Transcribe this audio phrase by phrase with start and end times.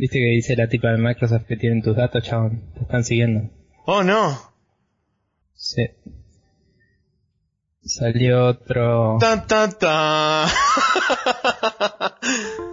[0.00, 2.62] Viste que dice la tipa de Microsoft que tienen tus datos, chabón.
[2.72, 3.50] Te están siguiendo.
[3.84, 4.34] Oh, no.
[5.52, 5.88] Sí.
[7.82, 9.18] Salió otro.
[9.20, 10.46] Ta, ta, ta.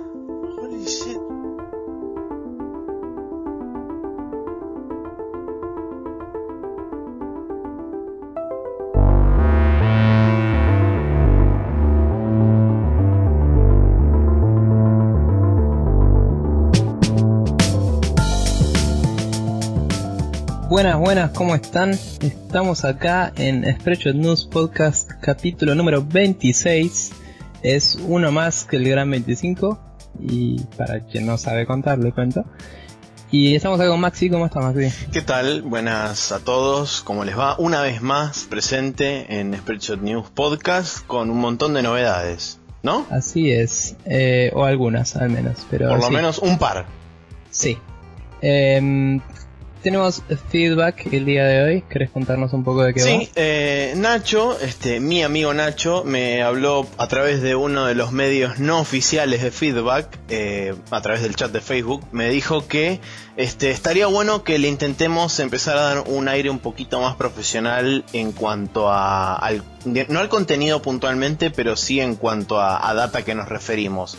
[20.69, 21.91] Buenas, buenas, ¿cómo están?
[21.91, 27.11] Estamos acá en Spreadshot News Podcast, capítulo número 26.
[27.63, 29.79] Es uno más que el Gran 25.
[30.19, 32.43] Y para quien no sabe contar, le cuento.
[33.31, 34.29] Y estamos acá con Maxi.
[34.29, 34.89] ¿Cómo está Maxi?
[35.11, 35.61] ¿Qué tal?
[35.61, 37.01] Buenas a todos.
[37.01, 37.55] ¿Cómo les va?
[37.59, 43.05] Una vez más presente en Spreadshot News Podcast con un montón de novedades, ¿no?
[43.09, 43.95] Así es.
[44.05, 45.65] Eh, o algunas, al menos.
[45.69, 46.13] Pero Por lo sí.
[46.13, 46.85] menos un par.
[47.51, 47.77] Sí.
[48.41, 49.19] Em,
[49.87, 51.83] tenemos feedback el día de hoy.
[51.89, 56.85] ¿Querés contarnos un poco de qué Sí, eh, Nacho, este, mi amigo Nacho, me habló
[56.97, 61.37] a través de uno de los medios no oficiales de feedback, eh, a través del
[61.37, 62.99] chat de Facebook, me dijo que
[63.37, 68.03] este, estaría bueno que le intentemos empezar a dar un aire un poquito más profesional
[68.11, 73.23] en cuanto a, al, no al contenido puntualmente, pero sí en cuanto a, a data
[73.23, 74.17] que nos referimos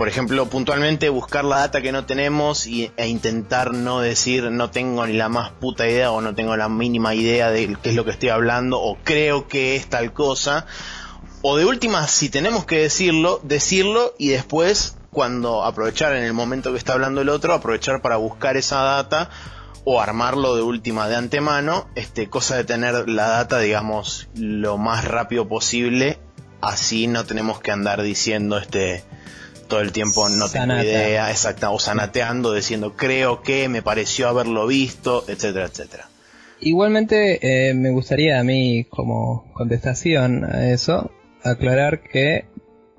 [0.00, 4.70] por ejemplo, puntualmente buscar la data que no tenemos y, e intentar no decir no
[4.70, 7.96] tengo ni la más puta idea o no tengo la mínima idea de qué es
[7.96, 10.64] lo que estoy hablando o creo que es tal cosa.
[11.42, 16.72] O de última, si tenemos que decirlo, decirlo y después, cuando aprovechar en el momento
[16.72, 19.28] que está hablando el otro, aprovechar para buscar esa data
[19.84, 25.04] o armarlo de última de antemano, este, cosa de tener la data, digamos, lo más
[25.04, 26.18] rápido posible,
[26.62, 29.04] así no tenemos que andar diciendo este
[29.70, 30.84] todo el tiempo no tengo Sanata.
[30.84, 36.08] idea, exacta, o sanateando, diciendo creo que, me pareció haberlo visto, etcétera, etcétera.
[36.60, 41.10] Igualmente, eh, me gustaría a mí, como contestación a eso,
[41.42, 42.44] aclarar que,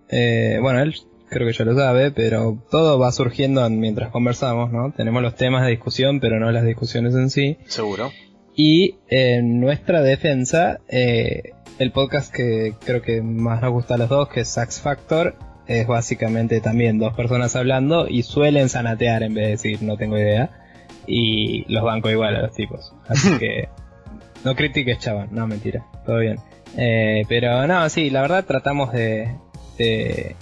[0.10, 0.96] eh, bueno, él
[1.30, 4.92] creo que ya lo sabe, pero todo va surgiendo mientras conversamos, ¿no?
[4.92, 7.58] Tenemos los temas de discusión, pero no las discusiones en sí.
[7.68, 8.12] Seguro.
[8.56, 14.10] Y en nuestra defensa, eh, el podcast que creo que más nos gusta a los
[14.10, 15.36] dos, que es Sax Factor,
[15.68, 20.18] es básicamente también dos personas hablando y suelen sanatear en vez de decir no tengo
[20.18, 20.50] idea.
[21.08, 22.94] Y los banco igual a los tipos.
[23.08, 23.70] Así que
[24.44, 26.40] no critiques, chaval, no mentira, todo bien.
[26.78, 29.36] Eh, pero no, sí, la verdad tratamos de,
[29.78, 30.36] de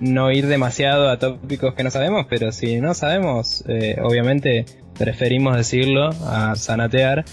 [0.00, 4.64] no ir demasiado a tópicos que no sabemos, pero si no sabemos, eh, obviamente
[4.98, 7.24] preferimos decirlo a sanatear.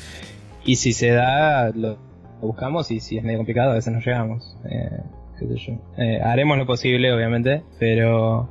[0.64, 1.98] Y si se da, lo,
[2.42, 4.58] buscamos y si es medio complicado, a veces no llegamos.
[4.70, 5.00] Eh,
[5.40, 5.74] qué sé yo.
[5.98, 8.50] Eh, haremos lo posible, obviamente, pero...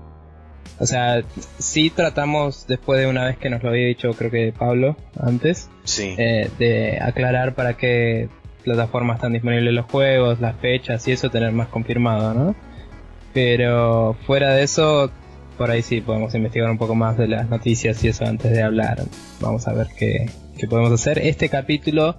[0.81, 1.23] O sea,
[1.59, 5.71] sí tratamos, después de una vez que nos lo había dicho, creo que Pablo, antes,
[5.85, 6.15] Sí.
[6.19, 8.29] eh, de aclarar para qué
[8.65, 12.57] plataformas están disponibles los juegos, las fechas y eso tener más confirmado, ¿no?
[13.33, 15.11] Pero fuera de eso,
[15.59, 18.63] por ahí sí podemos investigar un poco más de las noticias y eso antes de
[18.63, 19.03] hablar.
[19.41, 20.27] Vamos a ver qué,
[20.59, 21.19] qué podemos hacer.
[21.19, 22.17] Este capítulo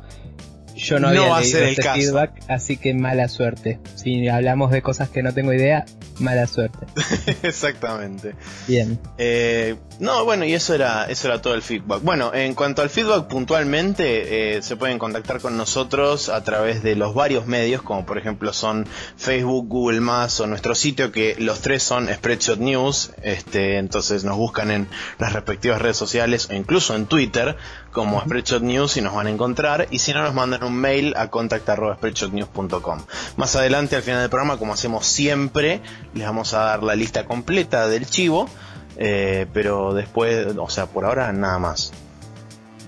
[0.75, 1.99] yo no, No había va a leído este caso.
[1.99, 3.79] feedback, así que mala suerte.
[3.95, 5.85] Si hablamos de cosas que no tengo idea,
[6.19, 6.85] mala suerte.
[7.43, 8.35] Exactamente.
[8.67, 8.99] Bien.
[9.17, 12.01] Eh, no, bueno, y eso era, eso era todo el feedback.
[12.01, 16.95] Bueno, en cuanto al feedback puntualmente, eh, se pueden contactar con nosotros a través de
[16.95, 18.85] los varios medios, como por ejemplo son
[19.17, 23.11] Facebook, Google Más o nuestro sitio, que los tres son Spreadshot News.
[23.23, 24.87] Este, entonces nos buscan en
[25.19, 27.55] las respectivas redes sociales o incluso en Twitter
[27.95, 29.87] como Spreadshot News y nos van a encontrar.
[29.89, 32.99] Y si no, nos mandan un mail a contact.spreadshotnews.com.
[33.37, 35.79] Más adelante, al final del programa, como hacemos siempre,
[36.13, 38.49] les vamos a dar la lista completa del chivo.
[38.97, 41.93] Eh, pero después, o sea, por ahora nada más.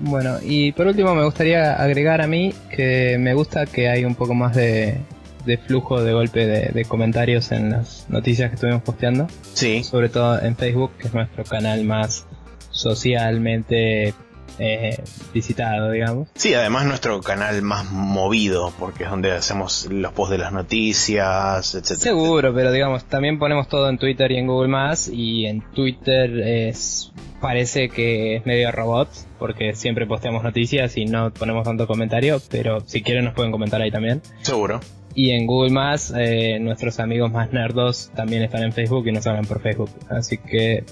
[0.02, 4.14] Bueno, y por último me gustaría agregar a mí que me gusta que hay un
[4.14, 5.00] poco más de,
[5.46, 10.10] de flujo de golpe de, de comentarios en las noticias que estuvimos posteando, Sí, sobre
[10.10, 12.26] todo en Facebook, que es nuestro canal más
[12.70, 14.14] socialmente
[14.60, 16.28] eh, visitado, digamos.
[16.36, 21.76] sí, además nuestro canal más movido, porque es donde hacemos los posts de las noticias,
[21.76, 22.00] etcétera.
[22.00, 26.40] Seguro, pero digamos, también ponemos todo en Twitter y en Google Más y en Twitter
[26.40, 27.12] es
[27.42, 32.82] parece que es medio robot porque siempre posteamos noticias y no ponemos tanto comentario, pero
[32.82, 34.22] si quieren nos pueden comentar ahí también.
[34.42, 34.80] Seguro.
[35.14, 39.26] Y en Google Más, eh, nuestros amigos más nerdos también están en Facebook y nos
[39.26, 39.90] hablan por Facebook.
[40.10, 40.84] Así que,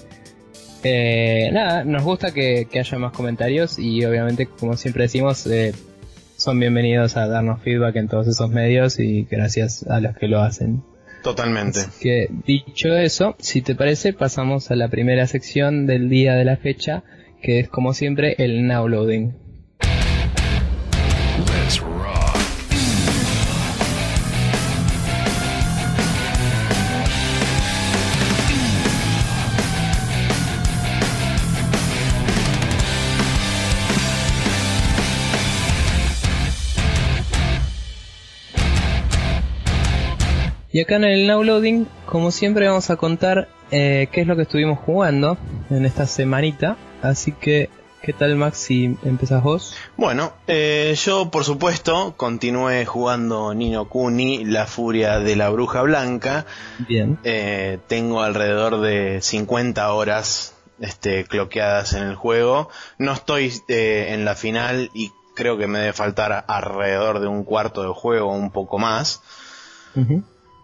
[0.88, 5.74] eh, nada, nos gusta que, que haya más comentarios y obviamente, como siempre decimos, eh,
[6.36, 10.40] son bienvenidos a darnos feedback en todos esos medios y gracias a los que lo
[10.40, 10.84] hacen.
[11.24, 11.80] Totalmente.
[11.80, 16.44] Así que dicho eso, si te parece, pasamos a la primera sección del día de
[16.44, 17.02] la fecha,
[17.42, 19.34] que es como siempre el now loading.
[40.76, 44.36] Y acá en el now loading, como siempre, vamos a contar eh, qué es lo
[44.36, 45.38] que estuvimos jugando
[45.70, 46.76] en esta semanita.
[47.00, 47.70] Así que,
[48.02, 49.74] ¿qué tal Max si empezás vos?
[49.96, 56.44] Bueno, eh, yo por supuesto continué jugando Nino Kuni, La Furia de la Bruja Blanca.
[56.86, 57.18] Bien.
[57.24, 62.68] Eh, tengo alrededor de 50 horas este, cloqueadas en el juego.
[62.98, 67.82] No estoy en la final y creo que me debe faltar alrededor de un cuarto
[67.82, 69.22] de juego, un poco más.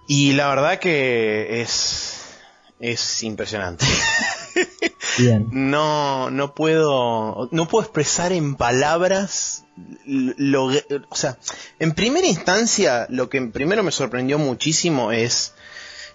[0.07, 2.37] Y la verdad que es,
[2.81, 3.87] es impresionante.
[5.19, 5.49] Bien.
[5.51, 9.65] No, no puedo, no puedo expresar en palabras
[10.07, 11.39] lo, o sea,
[11.79, 15.55] en primera instancia, lo que primero me sorprendió muchísimo es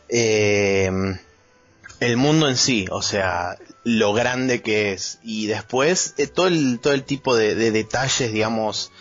[0.09, 0.91] eh,
[1.99, 5.19] el mundo en sí, o sea, lo grande que es.
[5.23, 8.91] Y después, eh, todo, el, todo el tipo de detalles, digamos,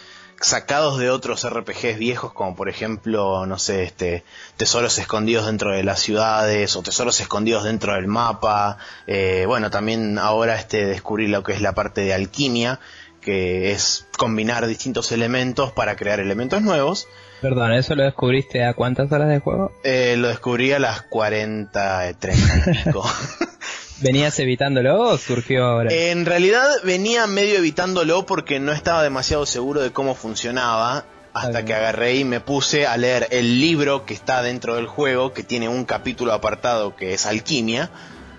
[0.41, 4.25] sacados de otros RPGs viejos, como por ejemplo, no sé, este,
[4.57, 8.79] tesoros escondidos dentro de las ciudades o tesoros escondidos dentro del mapa.
[9.07, 12.81] Eh, bueno, también ahora este, descubrí lo que es la parte de alquimia,
[13.21, 17.09] que es combinar distintos elementos para crear elementos nuevos.
[17.41, 19.73] Perdón, ¿eso lo descubriste a cuántas horas de juego?
[19.85, 23.05] Eh, lo descubrí a las 40, 30 y pico.
[24.01, 25.93] ¿Venías evitándolo o surgió ahora?
[25.93, 31.05] En realidad venía medio evitándolo porque no estaba demasiado seguro de cómo funcionaba.
[31.33, 35.35] Hasta que agarré y me puse a leer el libro que está dentro del juego,
[35.35, 37.91] que tiene un capítulo apartado que es alquimia.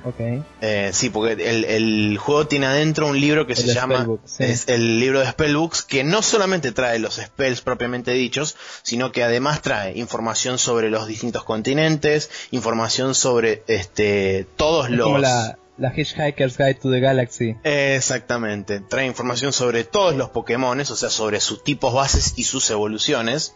[0.08, 0.42] Okay.
[0.62, 4.08] Eh, sí, porque el, juego tiene adentro un libro que se llama
[4.40, 9.24] es el libro de Spellbooks, que no solamente trae los spells propiamente dichos, sino que
[9.24, 15.94] además trae información sobre los distintos continentes, información sobre este todos los como la, la
[15.94, 17.58] Hitchhiker's Guide to the Galaxy.
[17.66, 22.70] Exactamente, trae información sobre todos los Pokémon, o sea, sobre sus tipos bases y sus
[22.70, 23.56] evoluciones.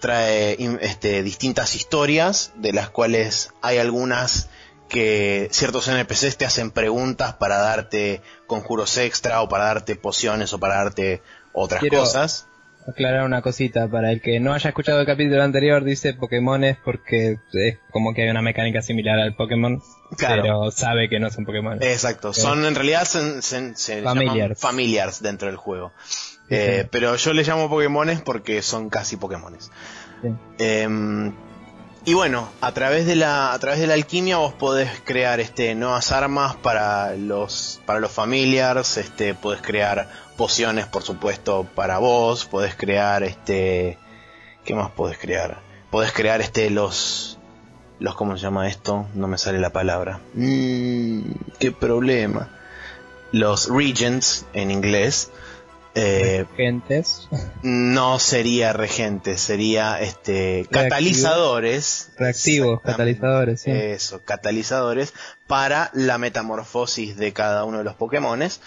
[0.00, 4.48] Trae este, distintas historias, de las cuales hay algunas
[4.90, 10.60] que ciertos NPCs te hacen preguntas para darte conjuros extra o para darte pociones o
[10.60, 11.22] para darte
[11.52, 12.46] otras cosas.
[12.86, 17.38] Aclarar una cosita, para el que no haya escuchado el capítulo anterior, dice Pokémones porque
[17.52, 19.80] es como que hay una mecánica similar al Pokémon,
[20.18, 21.82] pero sabe que no son Pokémon.
[21.82, 24.60] Exacto, son en realidad se, familiars.
[24.60, 25.92] familiars dentro del juego.
[26.48, 29.70] Eh, pero yo les llamo Pokémones porque son casi Pokémones.
[30.58, 31.32] Em,
[32.04, 35.74] y bueno, a través de la a través de la alquimia vos podés crear este
[35.74, 42.46] nuevas armas para los para los familiars, este podés crear pociones, por supuesto, para vos,
[42.46, 43.98] podés crear este
[44.64, 45.60] ¿qué más podés crear?
[45.90, 47.38] Podés crear este los
[47.98, 49.06] los ¿cómo se llama esto?
[49.14, 50.20] No me sale la palabra.
[50.32, 51.20] Mm,
[51.58, 52.48] qué problema.
[53.30, 55.30] Los regents en inglés
[55.94, 57.28] eh, regentes.
[57.62, 62.12] No sería regentes, sería este catalizadores.
[62.16, 63.70] Reactivos, catalizadores, sí.
[63.70, 65.14] Eso, catalizadores
[65.46, 68.60] para la metamorfosis de cada uno de los Pokémones.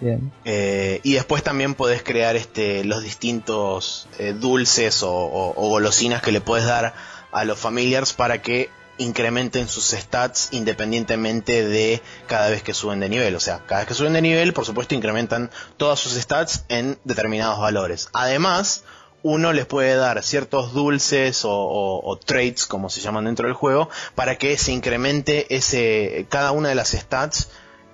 [0.00, 0.32] Bien.
[0.44, 6.32] Eh, y después también podés crear este, los distintos eh, dulces o, o, golosinas que
[6.32, 6.94] le puedes dar
[7.32, 13.08] a los familiars para que incrementen sus stats independientemente de cada vez que suben de
[13.08, 13.34] nivel.
[13.34, 16.98] O sea, cada vez que suben de nivel, por supuesto, incrementan todas sus stats en
[17.04, 18.10] determinados valores.
[18.12, 18.84] Además,
[19.22, 24.36] uno les puede dar ciertos dulces o, traits, como se llaman dentro del juego, para
[24.36, 27.48] que se incremente ese, cada una de las stats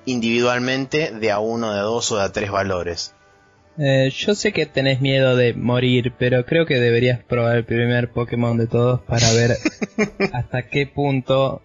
[0.04, 3.15] individualmente de a uno, de a dos o de a tres valores.
[3.78, 8.10] Eh, yo sé que tenés miedo de morir, pero creo que deberías probar el primer
[8.10, 9.56] Pokémon de todos para ver
[10.32, 11.62] hasta qué punto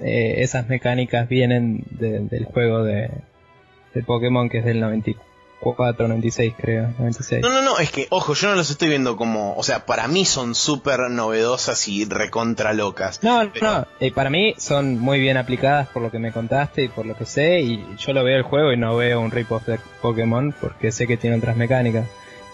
[0.00, 3.10] eh, esas mecánicas vienen del juego de,
[3.94, 5.33] de Pokémon que es del 94
[5.72, 7.42] 4, 96 creo, 96.
[7.42, 10.08] No, no, no, es que, ojo, yo no los estoy viendo como, o sea, para
[10.08, 13.22] mí son súper novedosas y recontra locas.
[13.22, 16.88] No, no, eh, para mí son muy bien aplicadas por lo que me contaste y
[16.88, 19.66] por lo que sé, y yo lo veo el juego y no veo un rip-off
[19.66, 22.06] de Pokémon porque sé que tiene otras mecánicas.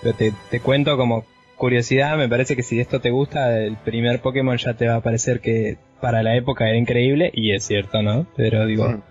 [0.03, 1.25] Pero te, te cuento como
[1.57, 5.01] curiosidad, me parece que si esto te gusta, el primer Pokémon ya te va a
[5.03, 8.27] parecer que para la época era increíble, y es cierto, ¿no?
[8.35, 9.03] Pero digo, mm.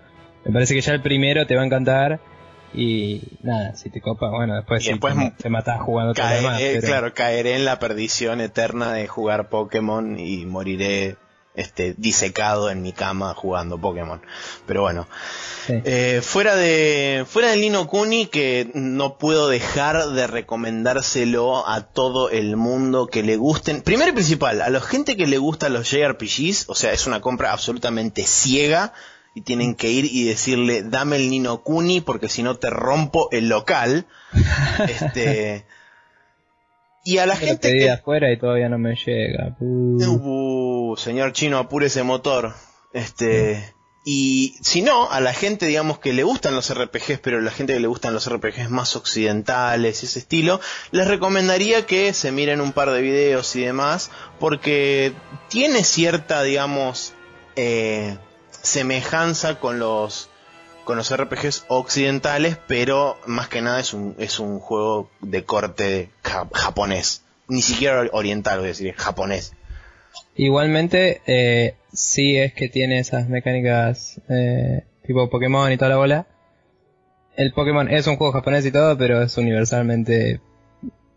[0.46, 2.20] me parece que ya el primero te va a encantar
[2.72, 8.40] y nada, si te copa, bueno, después, te, matas jugando Claro, caeré en la perdición
[8.40, 11.16] eterna de jugar Pokémon y moriré
[11.54, 14.22] este, disecado en mi cama jugando Pokémon.
[14.66, 15.08] Pero bueno,
[15.68, 22.30] eh, fuera de fuera de Lino Kuni, que no puedo dejar de recomendárselo a todo
[22.30, 23.82] el mundo que le gusten.
[23.82, 27.20] Primero y principal, a la gente que le gustan los JRPGs, o sea, es una
[27.20, 28.92] compra absolutamente ciega
[29.34, 33.28] y tienen que ir y decirle, dame el Nino Kuni porque si no te rompo
[33.32, 34.06] el local.
[34.88, 35.64] este
[37.04, 39.56] y a la gente que afuera y todavía no me llega.
[39.60, 42.54] Uh, señor chino, apure ese motor.
[42.92, 47.50] Este y si no, a la gente, digamos, que le gustan los RPGs, pero la
[47.50, 50.60] gente que le gustan los RPGs más occidentales y ese estilo,
[50.90, 55.12] les recomendaría que se miren un par de videos y demás, porque
[55.48, 57.12] tiene cierta, digamos,
[57.56, 58.16] eh,
[58.70, 60.28] semejanza con los
[60.84, 66.10] con los RPGs occidentales, pero más que nada es un, es un juego de corte
[66.22, 67.22] japonés.
[67.48, 69.52] Ni siquiera oriental, voy a decir, japonés.
[70.34, 76.26] Igualmente, eh, sí es que tiene esas mecánicas eh, tipo Pokémon y toda la bola.
[77.36, 80.40] El Pokémon es un juego japonés y todo, pero es universalmente...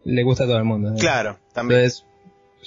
[0.05, 0.93] Le gusta a todo el mundo.
[0.99, 1.81] Claro, también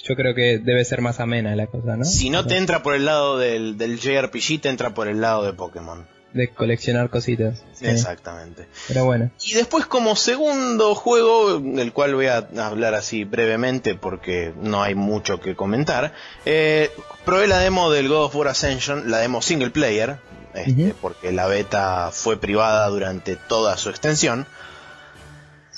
[0.03, 2.05] yo creo que debe ser más amena la cosa, ¿no?
[2.05, 5.43] Si no te entra por el lado del, del JRPG, te entra por el lado
[5.43, 6.05] de Pokémon.
[6.33, 7.63] De coleccionar cositas.
[7.81, 8.67] Exactamente.
[8.87, 9.31] Pero bueno.
[9.43, 14.93] Y después como segundo juego, del cual voy a hablar así brevemente porque no hay
[14.93, 16.13] mucho que comentar,
[16.45, 16.91] eh,
[17.25, 20.17] probé la demo del God of War Ascension, la demo single player,
[20.53, 24.45] este, porque la beta fue privada durante toda su extensión.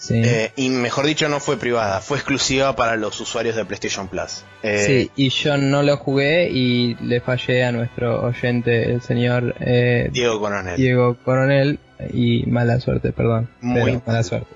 [0.09, 4.43] Eh, y mejor dicho, no fue privada, fue exclusiva para los usuarios de PlayStation Plus.
[4.63, 9.55] Eh, sí, y yo no lo jugué y le fallé a nuestro oyente, el señor
[9.59, 10.77] eh, Diego Coronel.
[10.77, 11.79] Diego Coronel,
[12.13, 13.49] y mala suerte, perdón.
[13.61, 14.47] Muy mala suerte.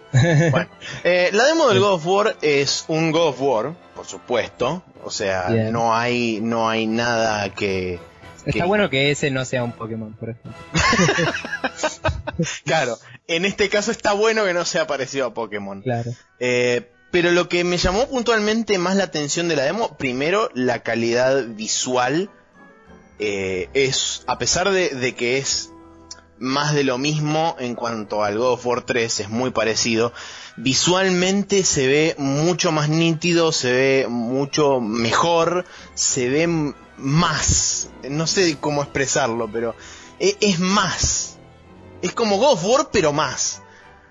[0.51, 0.69] bueno,
[1.03, 4.83] la demo del God of War es un God of War, por supuesto.
[5.03, 7.99] O sea, no hay, no hay nada que
[8.45, 10.51] Está bueno que ese no sea un Pokémon, por ejemplo.
[12.65, 15.81] claro, en este caso está bueno que no sea parecido a Pokémon.
[15.81, 16.11] Claro.
[16.39, 20.81] Eh, pero lo que me llamó puntualmente más la atención de la demo, primero la
[20.81, 22.31] calidad visual.
[23.19, 25.69] Eh, es, a pesar de, que es
[26.39, 30.11] más de lo mismo en cuanto al God of War 3, es muy parecido.
[30.57, 37.89] Visualmente se ve mucho más nítido, se ve mucho mejor, se ve más.
[38.09, 39.75] No sé cómo expresarlo, pero
[40.19, 41.32] e, es, más.
[42.03, 43.61] Es como God of War, pero más.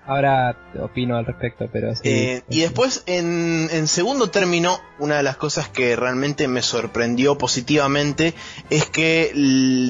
[0.05, 2.01] Ahora opino al respecto, pero sí.
[2.03, 7.37] Eh, y después, en, en, segundo término, una de las cosas que realmente me sorprendió
[7.37, 8.33] positivamente
[8.71, 9.31] es que,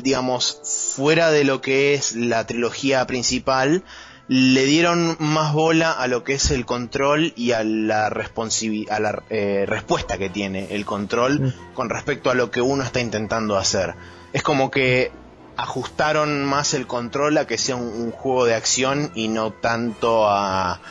[0.03, 3.83] digamos, fuera de lo que es la trilogía principal,
[4.27, 9.23] le dieron más bola a lo que es el control y a la, a la
[9.29, 11.73] eh, respuesta que tiene el control mm.
[11.73, 13.95] con respecto a lo que uno está intentando hacer.
[14.33, 15.11] Es como que
[15.57, 20.81] ajustaron más el control a que sea un, juego de acción y no tanto a,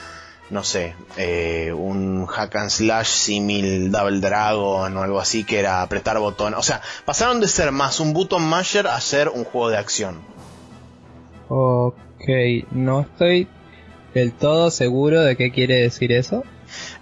[0.51, 5.83] no sé, eh, un hack and slash simil Double Dragon o algo así que era
[5.83, 6.55] apretar botón.
[6.55, 10.21] O sea, pasaron de ser más un button masher a ser un juego de acción.
[11.49, 12.29] Ok,
[12.71, 13.49] no estoy
[14.15, 16.45] del todo seguro de qué quiere decir eso.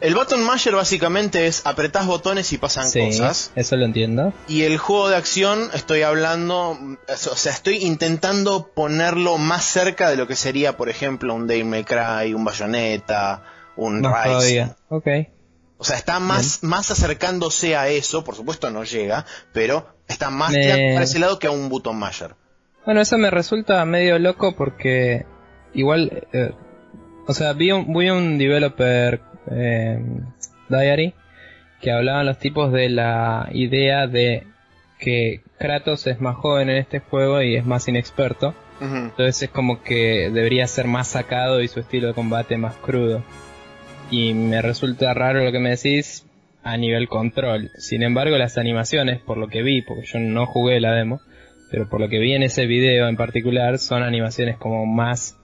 [0.00, 3.52] El button masher básicamente es apretás botones y pasan sí, cosas.
[3.54, 4.32] Eso lo entiendo.
[4.48, 10.16] Y el juego de acción estoy hablando, o sea, estoy intentando ponerlo más cerca de
[10.16, 13.42] lo que sería, por ejemplo, un Devil May Cry, un Bayonetta,
[13.76, 14.74] un Rise.
[14.88, 15.06] Ok.
[15.76, 20.52] O sea, está más, más acercándose a eso, por supuesto no llega, pero está más
[20.52, 22.34] para ese lado que a un button masher.
[22.84, 25.26] Bueno, eso me resulta medio loco porque
[25.74, 26.52] igual, eh,
[27.26, 29.98] o sea, vi un, vi un developer eh,
[30.68, 31.14] diary
[31.80, 34.44] que hablaban los tipos de la idea de
[34.98, 38.54] que Kratos es más joven en este juego y es más inexperto.
[38.80, 43.22] Entonces es como que debería ser más sacado y su estilo de combate más crudo.
[44.10, 46.26] Y me resulta raro lo que me decís
[46.62, 47.70] a nivel control.
[47.76, 51.20] Sin embargo, las animaciones, por lo que vi, porque yo no jugué la demo,
[51.70, 55.36] pero por lo que vi en ese video en particular, son animaciones como más,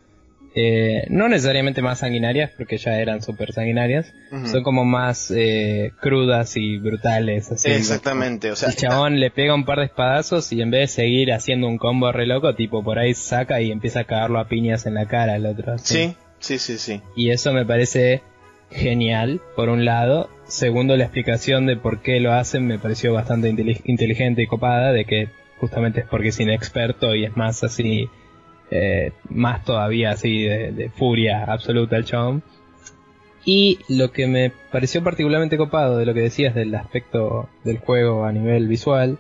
[0.59, 4.15] eh, no necesariamente más sanguinarias, porque ya eran súper sanguinarias,
[4.51, 7.53] son como más eh, crudas y brutales.
[7.53, 10.81] Así, Exactamente, o sea, el chabón le pega un par de espadazos y en vez
[10.81, 14.39] de seguir haciendo un combo re loco, tipo por ahí saca y empieza a cagarlo
[14.39, 15.77] a piñas en la cara al otro.
[15.77, 17.03] Sí, sí, sí, sí.
[17.15, 18.23] Y eso me parece
[18.71, 20.31] genial, por un lado.
[20.47, 23.51] Segundo, la explicación de por qué lo hacen me pareció bastante
[23.85, 28.09] inteligente y copada, de que justamente es porque es inexperto y es más así,
[28.71, 32.43] eh, más todavía así de, furia absoluta el chabón.
[33.45, 38.25] Y lo que me pareció particularmente copado de lo que decías del aspecto del juego
[38.25, 39.19] a nivel visual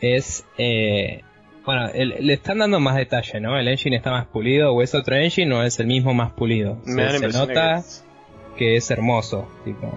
[0.00, 0.44] es...
[0.58, 1.22] Eh,
[1.64, 3.58] bueno, le están dando más detalle, ¿no?
[3.58, 6.78] El engine está más pulido, o es otro engine, o es el mismo más pulido.
[6.86, 7.82] se, nota
[8.56, 8.90] que es...
[8.90, 9.92] hermoso, tipo.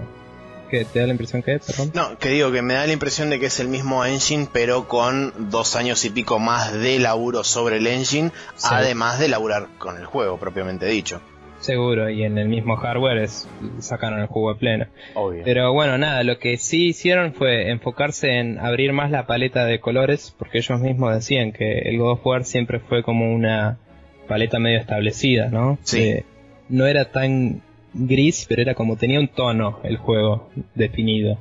[0.72, 1.92] ¿Que te da la impresión que es, perdón?
[1.94, 4.88] No, que digo que me da la impresión de que es el mismo engine, pero
[4.88, 8.32] con dos años y pico más de laburo sobre el engine,
[8.64, 11.20] además de laburar con el juego propiamente dicho.
[11.60, 13.50] Seguro, y en el mismo hardware es,
[13.80, 14.86] sacaron el juego pleno.
[15.44, 19.82] Pero bueno, nada, lo que sí hicieron fue enfocarse en abrir más la paleta de
[19.82, 23.78] colores, porque ellos mismos decían que el God of War siempre fue como una
[24.30, 25.78] paleta medio establecida, ¿no?
[25.84, 26.24] Sí.
[26.70, 27.62] no era tan
[27.94, 31.40] gris, pero era como tenía un tono el juego definido.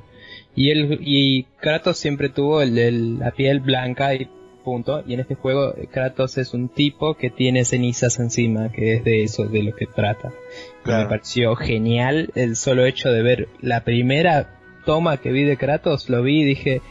[0.55, 4.29] Y, el, y Kratos siempre tuvo el, el, la piel blanca y
[4.63, 5.03] punto.
[5.05, 9.23] Y en este juego Kratos es un tipo que tiene cenizas encima, que es de
[9.23, 10.31] eso, de lo que trata.
[10.85, 16.09] Me pareció genial el solo hecho de ver la primera toma que vi de Kratos,
[16.09, 16.81] lo vi y dije,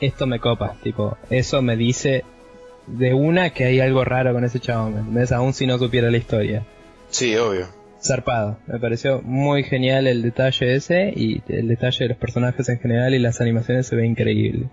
[0.00, 2.24] esto me copa, tipo, eso me dice
[2.86, 5.32] de una que hay algo raro con ese chabón, ¿ves?
[5.32, 6.64] Aún si no supiera la historia.
[7.08, 7.68] Sí, obvio.
[8.06, 12.78] Zarpado, me pareció muy genial el detalle ese y el detalle de los personajes en
[12.78, 14.70] general y las animaciones se ve increíble.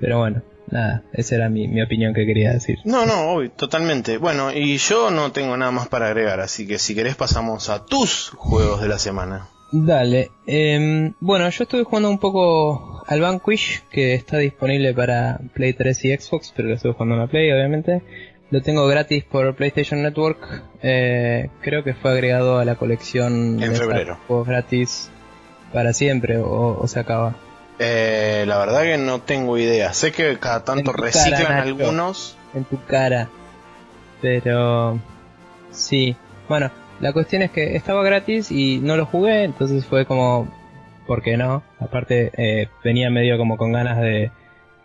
[0.00, 2.78] Pero bueno, nada, esa era mi, opinión que quería decir.
[2.84, 4.18] No, no, hoy, totalmente.
[4.18, 7.84] Bueno, y yo no tengo nada más para agregar, así que si querés pasamos a
[7.84, 9.48] tus juegos de la semana.
[9.70, 15.72] Dale, em, bueno, yo estuve jugando un poco al Vanquish, que está disponible para Play
[15.72, 18.02] 3 y Xbox, pero lo estuve jugando en la Play, obviamente.
[18.52, 20.62] Lo tengo gratis por PlayStation Network.
[20.80, 24.18] Eh, creo que fue agregado a la colección en febrero.
[24.28, 25.10] Juegos gratis
[25.72, 27.34] para siempre o se acaba.
[27.78, 29.92] Eh, la verdad que no tengo idea.
[29.92, 32.36] Sé que cada tanto reciclan algunos.
[32.54, 33.28] En tu cara.
[34.20, 35.00] Pero...
[35.70, 36.16] Sí.
[36.48, 40.46] Bueno, la cuestión es que estaba gratis y no lo jugué, entonces fue como...
[41.06, 41.64] ¿Por qué no?
[41.80, 44.30] Aparte, eh, venía medio como con ganas de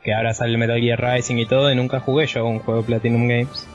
[0.03, 2.83] que ahora sale el Metal Gear Rising y todo, y nunca jugué yo un juego
[2.83, 3.67] Platinum Games,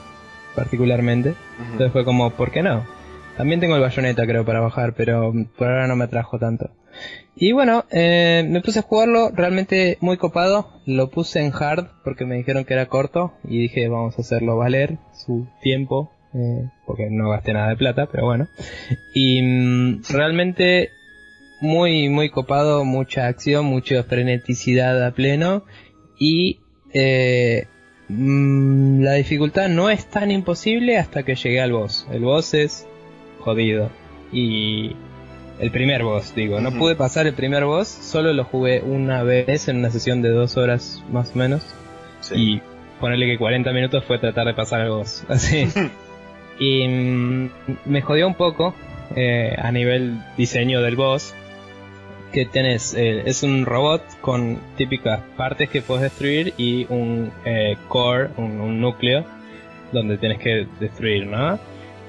[0.54, 1.34] particularmente.
[1.58, 2.84] Entonces fue como, ¿por qué no?
[3.36, 6.70] También tengo el bayoneta creo para bajar, pero por ahora no me atrajo tanto.
[7.34, 10.68] Y bueno, eh, me puse a jugarlo realmente muy copado.
[10.84, 14.58] Lo puse en hard porque me dijeron que era corto y dije vamos a hacerlo
[14.58, 16.12] valer su tiempo.
[16.34, 18.48] Eh, porque no gasté nada de plata, pero bueno.
[19.14, 20.90] Y mm, realmente
[21.60, 25.64] muy, muy copado, mucha acción, mucha freneticidad a pleno.
[26.22, 26.60] Y
[26.94, 27.66] eh,
[28.08, 32.06] mm, la dificultad no es tan imposible hasta que llegué al boss.
[32.12, 32.86] El boss es
[33.40, 33.90] jodido.
[34.30, 34.94] Y
[35.58, 36.60] el primer boss, digo.
[36.60, 40.28] No pude pasar el primer boss, solo lo jugué una vez en una sesión de
[40.28, 41.74] dos horas más o menos.
[42.32, 42.60] Y
[43.00, 45.24] ponerle que 40 minutos fue tratar de pasar el boss.
[45.28, 45.66] Así.
[46.60, 47.50] y mm,
[47.86, 48.76] me jodió un poco
[49.16, 51.34] eh, a nivel diseño del boss.
[52.32, 57.76] Que tenés, eh, es un robot con típicas partes que puedes destruir y un eh,
[57.88, 59.24] core, un, un núcleo,
[59.92, 61.58] donde tienes que destruir, ¿no?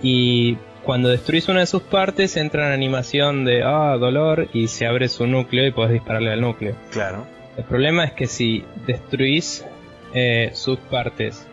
[0.01, 4.85] Y cuando destruís una de sus partes, entra en animación de ah, dolor y se
[4.85, 6.75] abre su núcleo y podés dispararle al núcleo.
[6.91, 7.27] Claro.
[7.57, 9.65] El problema es que si destruís
[10.13, 11.47] eh, sus partes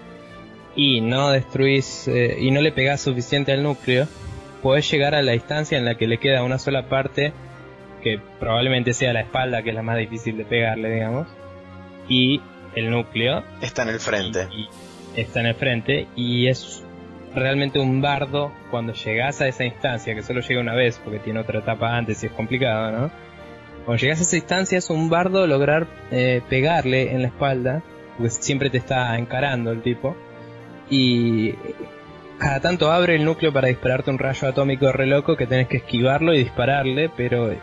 [0.77, 4.07] y no destruís y no le pegás suficiente al núcleo,
[4.63, 7.33] podés llegar a la distancia en la que le queda una sola parte,
[8.01, 11.29] que probablemente sea la espalda, que es la más difícil de pegarle, digamos,
[12.09, 12.41] y
[12.75, 13.45] el núcleo.
[13.61, 14.49] Está en el frente.
[15.17, 16.85] está en el frente y es
[17.35, 21.41] realmente un bardo cuando llegas a esa instancia, que solo llega una vez porque tiene
[21.41, 23.11] otra etapa antes y es complicado, ¿no?
[23.85, 27.83] Cuando llegas a esa instancia es un bardo lograr eh, pegarle en la espalda,
[28.17, 30.17] porque siempre te está encarando el tipo,
[30.91, 31.55] y
[32.39, 35.79] cada tanto abre el núcleo para dispararte un rayo atómico re loco que tenés que
[35.79, 37.55] esquivarlo y dispararle, pero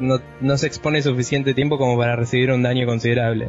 [0.00, 3.48] no, no se expone suficiente tiempo como para recibir un daño considerable.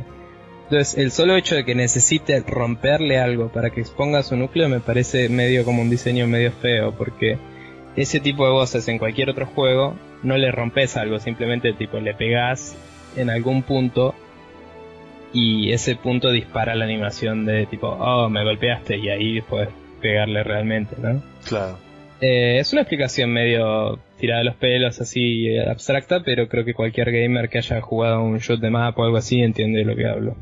[0.63, 4.81] Entonces, el solo hecho de que necesite romperle algo para que exponga su núcleo me
[4.81, 7.37] parece medio como un diseño medio feo, porque
[7.95, 12.13] ese tipo de voces en cualquier otro juego no le rompes algo, simplemente tipo le
[12.13, 12.75] pegas
[13.15, 14.13] en algún punto
[15.31, 19.69] y ese punto dispara la animación de tipo, oh, me golpeaste y ahí puedes
[20.01, 21.21] pegarle realmente, ¿no?
[21.47, 21.77] Claro.
[22.19, 26.73] Eh, es una explicación medio tirada de los pelos, así eh, abstracta, pero creo que
[26.73, 29.95] cualquier gamer que haya jugado un shoot de map o algo así entiende de lo
[29.95, 30.35] que hablo.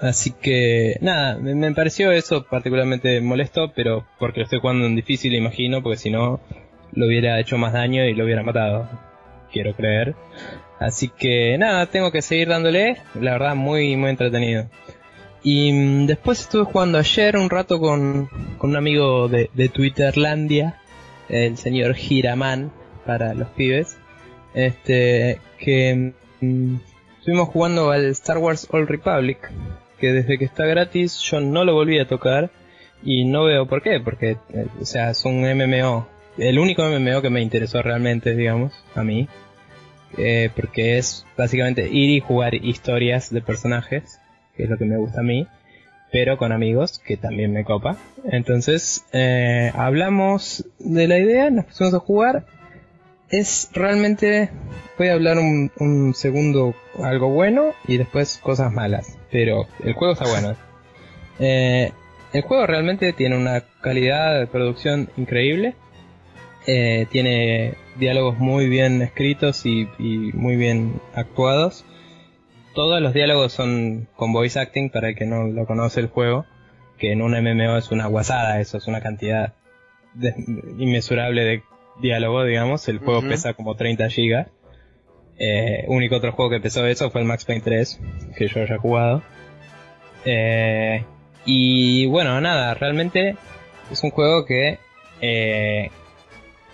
[0.00, 5.34] Así que, nada, me, pareció eso particularmente molesto, pero porque lo estoy jugando en difícil,
[5.34, 6.40] imagino, porque si no,
[6.92, 8.88] lo hubiera hecho más daño y lo hubiera matado.
[9.52, 10.14] Quiero creer.
[10.78, 14.70] Así que, nada, tengo que seguir dándole, la verdad, muy, muy entretenido.
[15.42, 20.80] Y mm, después estuve jugando ayer un rato con, con un amigo de, de Twitterlandia,
[21.28, 22.72] el señor Giraman,
[23.06, 23.98] para los pibes,
[24.54, 26.76] este, que mm,
[27.18, 29.38] estuvimos jugando al Star Wars Old Republic,
[29.98, 32.50] que desde que está gratis yo no lo volví a tocar
[33.02, 36.08] y no veo por qué, porque, eh, o sea, es un MMO.
[36.38, 39.28] El único MMO que me interesó realmente, digamos, a mí.
[40.16, 44.20] Eh, porque es básicamente ir y jugar historias de personajes,
[44.56, 45.46] que es lo que me gusta a mí,
[46.10, 47.96] pero con amigos, que también me copa.
[48.24, 52.44] Entonces, eh, hablamos de la idea, nos pusimos a jugar.
[53.30, 54.50] Es realmente,
[54.98, 60.14] voy a hablar un, un segundo algo bueno y después cosas malas, pero el juego
[60.14, 60.56] está bueno.
[61.42, 61.90] Eh,
[62.34, 65.74] el juego realmente tiene una calidad de producción increíble.
[66.66, 69.88] Eh, tiene diálogos muy bien escritos y,
[70.34, 71.84] muy bien actuados.
[72.74, 76.44] Todos los diálogos son con voice acting para el que no lo conoce el juego,
[76.98, 79.54] que en un MMO es una guasada, eso es una cantidad
[80.78, 81.62] inmesurable de
[82.00, 82.88] diálogo, digamos.
[82.88, 84.48] El juego pesa como 30 gigas.
[85.38, 88.00] Eh, único otro juego que pesó eso fue el Max Payne 3,
[88.36, 89.22] que yo haya jugado.
[90.24, 91.02] Eh,
[91.46, 93.36] y bueno, nada, realmente
[93.90, 94.78] es un juego que
[95.22, 95.90] eh,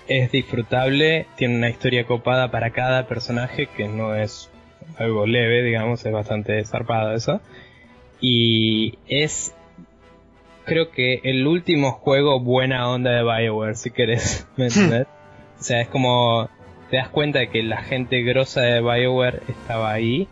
[0.08, 4.50] es disfrutable, tiene una historia copada para cada personaje que no es
[4.98, 7.40] algo leve, digamos, es bastante zarpado eso.
[8.20, 9.54] Y es,
[10.66, 15.06] creo que el último juego buena onda de Bioware, si querés, ¿me entiendes?
[15.58, 16.50] o sea, es como,
[16.90, 20.28] te das cuenta de que la gente grosa de Bioware estaba ahí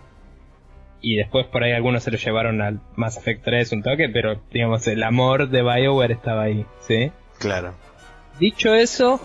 [1.05, 4.41] y después por ahí algunos se lo llevaron al Mass Effect 3 un toque, pero
[4.51, 7.13] digamos el amor de BioWare estaba ahí, ¿sí?
[7.39, 7.75] Claro.
[8.41, 9.21] Dicho eso,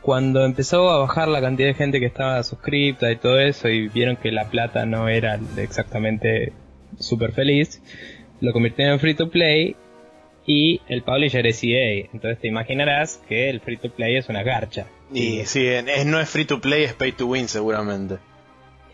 [0.00, 3.88] cuando empezó a bajar la cantidad de gente que estaba suscripta y todo eso y
[3.88, 6.54] vieron que la plata no era exactamente
[6.98, 7.82] súper feliz,
[8.40, 9.76] lo convirtieron en free to play
[10.46, 12.08] y el publisher es EA.
[12.12, 14.86] Entonces te imaginarás que el free to play es una garcha.
[15.12, 18.16] Y sí, es, no es free to play, es pay to win seguramente.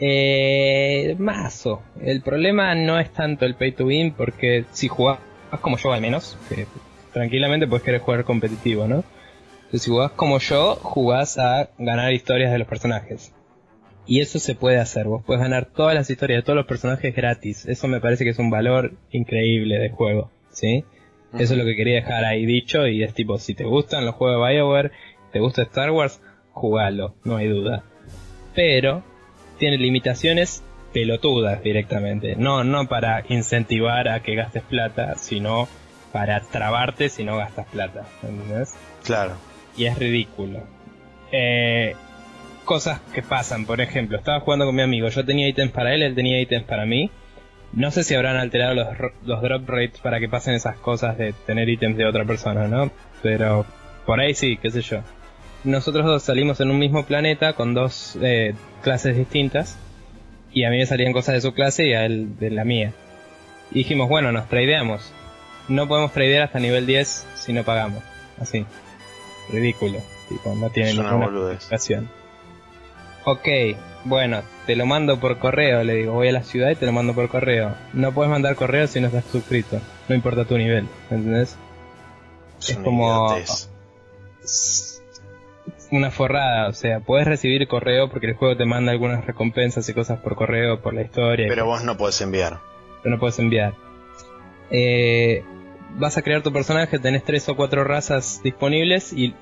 [0.01, 1.83] Eh, mazo.
[2.01, 5.19] El problema no es tanto el pay to win, porque si jugás
[5.61, 6.67] como yo al menos, que
[7.13, 9.05] tranquilamente puedes querer jugar competitivo, ¿no?
[9.57, 13.33] Entonces, si jugás como yo, jugás a ganar historias de los personajes.
[14.07, 17.15] Y eso se puede hacer, vos puedes ganar todas las historias de todos los personajes
[17.15, 17.67] gratis.
[17.67, 20.85] Eso me parece que es un valor increíble de juego, ¿sí?
[21.35, 24.15] Eso es lo que quería dejar ahí dicho y es tipo, si te gustan los
[24.15, 24.93] juegos de Bioware,
[25.33, 27.85] te gusta Star Wars, jugalo, no hay duda.
[28.55, 29.05] Pero
[29.59, 32.35] tiene limitaciones pelotudas directamente.
[32.37, 35.69] No, no para incentivar a que gastes plata, sino
[36.13, 38.07] para trabarte si no gastas plata.
[38.23, 38.75] ¿Entendés?
[39.05, 39.37] Claro.
[39.77, 40.63] Y es ridículo.
[41.31, 41.95] Eh,
[42.65, 46.03] cosas que pasan, por ejemplo, estaba jugando con mi amigo, yo tenía ítems para él,
[46.03, 47.11] él tenía ítems para mí.
[47.73, 48.87] No sé si habrán alterado los,
[49.25, 52.91] los drop rates para que pasen esas cosas de tener ítems de otra persona, ¿no?
[53.23, 53.67] Pero
[54.07, 55.03] por ahí sí, qué sé yo
[55.65, 59.77] nosotros dos salimos en un mismo planeta con dos eh, clases distintas
[60.53, 62.93] y a mí me salían cosas de su clase y a él de la mía.
[63.71, 65.13] Y dijimos, bueno, nos tradeamos.
[65.69, 68.03] No podemos tradear hasta nivel 10 si no pagamos.
[68.41, 68.65] Así.
[69.53, 69.99] Ridículo.
[70.29, 72.09] Tipo, no tiene ninguna explicación.
[73.31, 73.47] Ok,
[74.05, 76.93] bueno, te lo mando por correo, le digo, voy a la ciudad y te lo
[76.93, 77.75] mando por correo.
[77.93, 79.79] No puedes mandar correo si no estás suscrito.
[80.09, 81.59] No importa tu nivel, ¿entendés?
[82.59, 83.37] es como
[85.91, 89.93] una forrada, o sea, puedes recibir correo porque el juego te manda algunas recompensas y
[89.93, 91.45] cosas por correo, por la historia.
[91.51, 92.61] Pero vos no puedes enviar.
[93.03, 93.75] Pero no puedes enviar.
[94.71, 95.45] Eh,
[95.99, 99.35] vas a crear tu personaje, tenés tres o cuatro razas disponibles y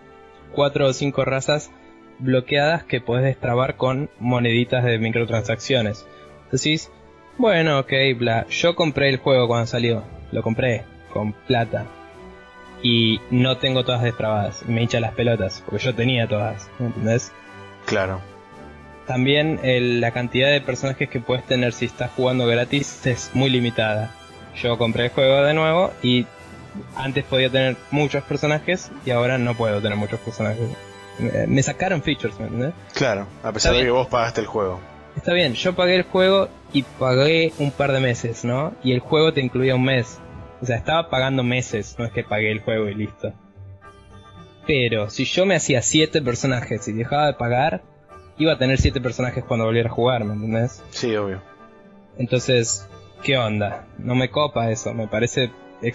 [0.53, 1.71] cuatro o cinco razas
[2.19, 6.07] bloqueadas que puedes destrabar con moneditas de microtransacciones.
[6.51, 6.91] Decís,
[7.39, 11.87] bueno, ok, bla, yo compré el juego cuando salió, lo compré con plata,
[12.83, 14.65] y no tengo todas destrabadas.
[14.67, 17.33] Me hincha las pelotas, porque yo tenía todas, ¿entendés?
[17.87, 18.21] Claro.
[19.07, 19.61] También
[20.01, 24.11] la cantidad de personajes que puedes tener si estás jugando gratis es muy limitada.
[24.57, 26.27] Yo compré el juego de nuevo y
[26.97, 30.69] antes podía tener muchos personajes y ahora no puedo tener muchos personajes.
[31.19, 32.75] Me sacaron features, ¿me entendés?
[32.95, 34.81] Claro, a pesar de que vos pagaste el juego.
[35.17, 38.75] Está bien, yo pagué el juego y pagué un par de meses, ¿no?
[38.83, 40.19] Y el juego te incluía un mes.
[40.61, 43.33] O sea, estaba pagando meses, no es que pagué el juego y listo.
[44.67, 47.83] Pero si yo me hacía 7 personajes y dejaba de pagar,
[48.37, 50.83] iba a tener 7 personajes cuando volviera a jugar, ¿me entendés?
[50.91, 51.41] Sí, obvio.
[52.19, 52.89] Entonces,
[53.23, 53.87] ¿qué onda?
[53.99, 55.51] No me copa eso, me parece
[55.83, 55.93] eh,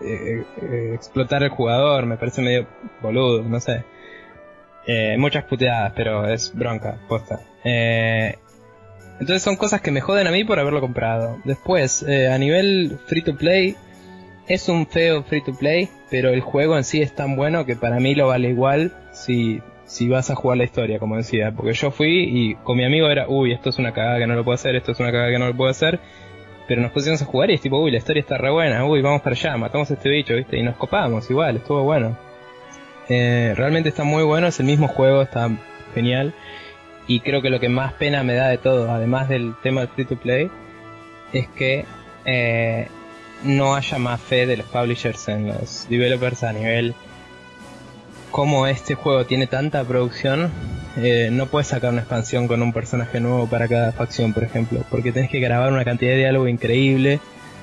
[0.00, 2.66] eh, explotar el jugador, me parece medio
[3.00, 3.84] boludo, no sé.
[4.86, 7.40] Eh, muchas puteadas, pero es bronca, posta.
[7.64, 11.38] entonces son cosas que me joden a mí por haberlo comprado.
[11.44, 13.76] Después, a nivel free to play,
[14.48, 17.76] es un feo free to play, pero el juego en sí es tan bueno que
[17.76, 21.52] para mí lo vale igual si, si vas a jugar la historia, como decía.
[21.52, 24.34] Porque yo fui y con mi amigo era, uy, esto es una cagada que no
[24.34, 26.00] lo puedo hacer, esto es una cagada que no lo puedo hacer.
[26.66, 29.02] Pero nos pusimos a jugar y es tipo, uy, la historia está re buena, uy,
[29.02, 30.58] vamos para allá, matamos a este bicho, ¿viste?
[30.58, 32.16] Y nos copamos igual, estuvo bueno.
[33.08, 35.50] Eh, realmente está muy bueno, es el mismo juego, está
[35.94, 36.34] genial.
[37.06, 39.90] Y creo que lo que más pena me da de todo, además del tema del
[39.90, 40.50] free to play,
[41.32, 41.84] es que
[42.24, 42.88] eh,
[43.42, 46.94] no haya más fe de los publishers en los developers a nivel
[48.32, 50.50] como este juego tiene tanta producción,
[50.96, 54.84] eh, no puedes sacar una expansión con un personaje nuevo para cada facción, por ejemplo,
[54.90, 57.20] porque tenés que grabar una cantidad de diálogo increíble,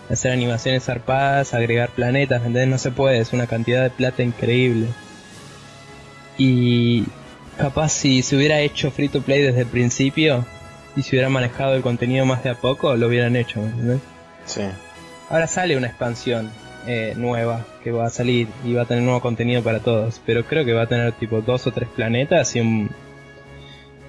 [0.10, 2.68] hacer animaciones zarpadas, agregar planetas, ¿entendés?
[2.68, 4.88] No se puede, es una cantidad de plata increíble.
[6.40, 7.04] Y
[7.58, 10.46] capaz si se hubiera hecho free to play desde el principio
[10.96, 14.00] y se hubiera manejado el contenido más de a poco, lo hubieran hecho, ¿entendés?
[14.46, 14.62] Sí.
[15.30, 16.50] Ahora sale una expansión
[16.88, 20.46] eh, nueva que va a salir y va a tener nuevo contenido para todos, pero
[20.46, 22.90] creo que va a tener tipo dos o tres planetas y un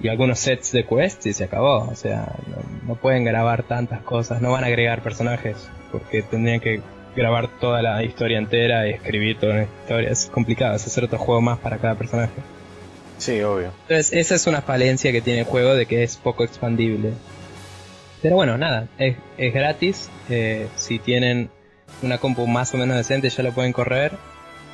[0.01, 1.89] y algunos sets de quests y se acabó.
[1.89, 6.59] O sea, no, no pueden grabar tantas cosas, no van a agregar personajes porque tendrían
[6.61, 6.81] que
[7.15, 10.09] grabar toda la historia entera y escribir toda la historia.
[10.09, 12.33] Es complicado, es hacer otro juego más para cada personaje.
[13.17, 13.71] Sí, obvio.
[13.83, 17.13] Entonces, esa es una falencia que tiene el juego de que es poco expandible.
[18.21, 20.09] Pero bueno, nada, es, es gratis.
[20.29, 21.49] eh, si tienen
[22.01, 24.13] una compu más o menos decente, ya lo pueden correr.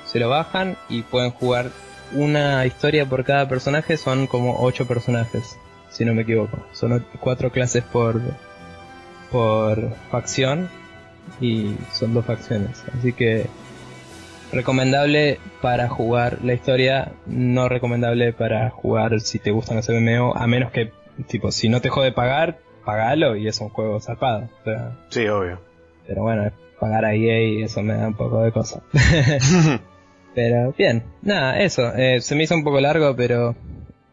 [0.05, 1.71] Se lo bajan y pueden jugar
[2.13, 3.97] una historia por cada personaje.
[3.97, 5.57] Son como 8 personajes,
[5.89, 6.65] si no me equivoco.
[6.71, 8.21] Son 4 clases por,
[9.31, 10.69] por facción
[11.41, 12.83] y son dos facciones.
[12.97, 13.47] Así que
[14.51, 20.47] recomendable para jugar la historia, no recomendable para jugar si te gustan los MMO, a
[20.47, 20.91] menos que,
[21.27, 24.49] tipo, si no te jode pagar, pagalo y es un juego zarpado.
[24.61, 25.59] O sea, Sí, obvio.
[26.07, 28.81] pero bueno, pagar a EA y eso me da un poco de cosa.
[30.35, 31.93] pero bien, nada, eso.
[31.95, 33.55] eh, se me hizo un poco largo, pero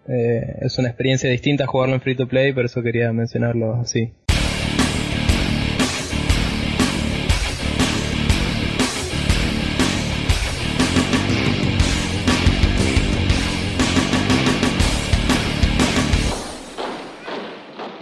[0.09, 4.13] eh, es una experiencia distinta jugarlo en free to play, por eso quería mencionarlo así.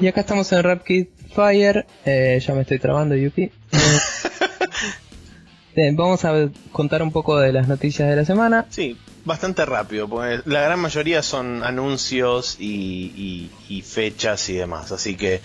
[0.03, 1.87] Y acá estamos en Rapid Fire.
[2.05, 3.51] eh, ya me estoy trabando, Yuki.
[5.77, 8.67] Bien, vamos a contar un poco de las noticias de la semana.
[8.69, 14.91] Sí, bastante rápido, porque la gran mayoría son anuncios y, y- y fechas y demás.
[14.93, 15.41] Así que,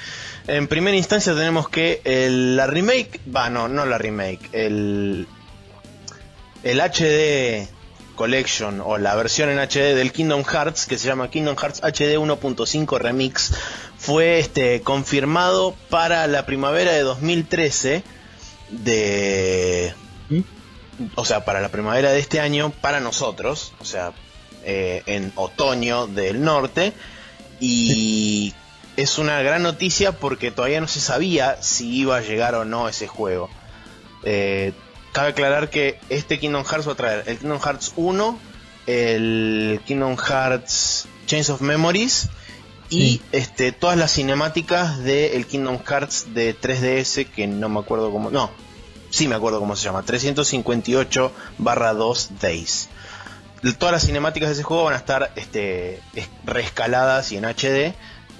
[0.48, 5.28] en primera instancia tenemos que el- la remake, va, no, no la remake, el,
[6.64, 7.70] el HD
[8.16, 12.18] Collection o la versión en HD del Kingdom Hearts, que se llama Kingdom Hearts HD
[12.18, 13.54] 1.5 Remix,
[14.08, 18.04] fue este confirmado para la primavera de 2013
[18.70, 19.94] de
[21.16, 24.14] o sea, para la primavera de este año, para nosotros, o sea,
[24.64, 26.94] eh, en otoño del norte,
[27.60, 28.54] y
[28.96, 32.88] es una gran noticia porque todavía no se sabía si iba a llegar o no
[32.88, 33.50] ese juego.
[34.24, 34.72] Eh,
[35.12, 38.40] cabe aclarar que este Kingdom Hearts va a traer el Kingdom Hearts 1,
[38.88, 42.30] el Kingdom Hearts Chains of Memories
[42.90, 48.30] y este todas las cinemáticas del Kingdom Hearts de 3DS que no me acuerdo cómo
[48.32, 48.50] no
[49.10, 52.90] sí me acuerdo cómo se llama 358 barra 2 Days.
[53.80, 57.94] Todas las cinemáticas de ese juego van a estar este es- reescaladas y en HD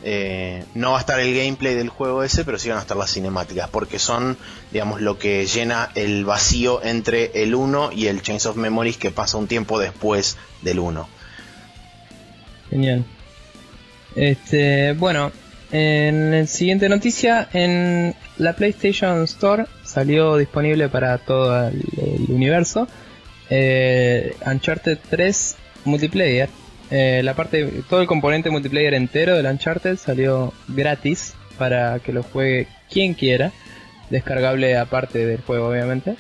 [0.04, 2.96] Eh, no va a estar el gameplay del juego ese pero sí van a estar
[2.96, 4.38] las cinemáticas porque son
[4.72, 9.10] digamos lo que llena el vacío entre el 1 y el Chains of Memories que
[9.10, 11.10] pasa un tiempo después del 1
[12.70, 13.06] Genial.
[14.16, 15.32] Este, bueno,
[15.72, 21.84] en la siguiente noticia, en la PlayStation Store salió disponible para todo el,
[22.30, 22.88] universo
[23.50, 26.50] eh, Uncharted 3 multiplayer.
[26.90, 32.24] Eh, la parte, todo el componente multiplayer entero del Uncharted salió gratis para que lo
[32.24, 33.52] juegue quien quiera,
[34.10, 36.16] descargable aparte del juego obviamente.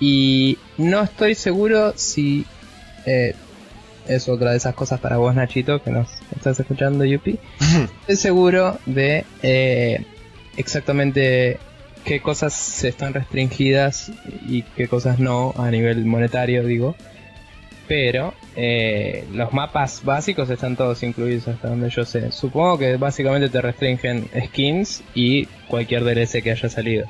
[0.00, 2.46] Y no estoy seguro si
[3.04, 3.34] eh,
[4.08, 7.38] es otra de esas cosas para vos, Nachito, que nos estás escuchando, Yupi.
[8.00, 10.04] Estoy seguro de eh,
[10.56, 11.58] exactamente
[12.04, 14.10] qué cosas se están restringidas
[14.48, 16.96] y qué cosas no a nivel monetario, digo.
[17.86, 22.32] Pero eh, los mapas básicos están todos incluidos hasta donde yo sé.
[22.32, 27.06] Supongo que básicamente te restringen skins y cualquier DLC que haya salido.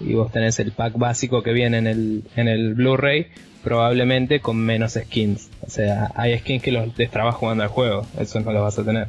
[0.00, 3.28] Y vos tenés el pack básico que viene en el, en el Blu-ray,
[3.64, 5.48] probablemente con menos skins.
[5.66, 8.84] O sea, hay skins que los destrabas jugando al juego, eso no lo vas a
[8.84, 9.08] tener.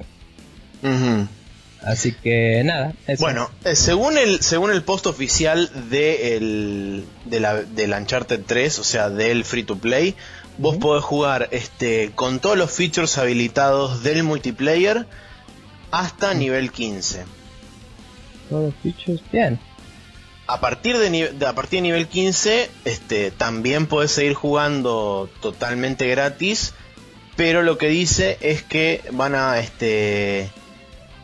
[1.84, 3.24] Así que nada, eso.
[3.24, 8.80] Bueno, eh, según el según el post oficial de, el, de la, del Uncharted 3,
[8.80, 10.15] o sea, del free to play,
[10.58, 15.06] vos podés jugar este con todos los features habilitados del multiplayer
[15.91, 17.24] hasta nivel 15.
[18.50, 19.60] todos los features, bien.
[20.48, 26.74] A partir de, a partir de nivel 15 este, también puedes seguir jugando totalmente gratis,
[27.36, 30.50] pero lo que dice es que van a este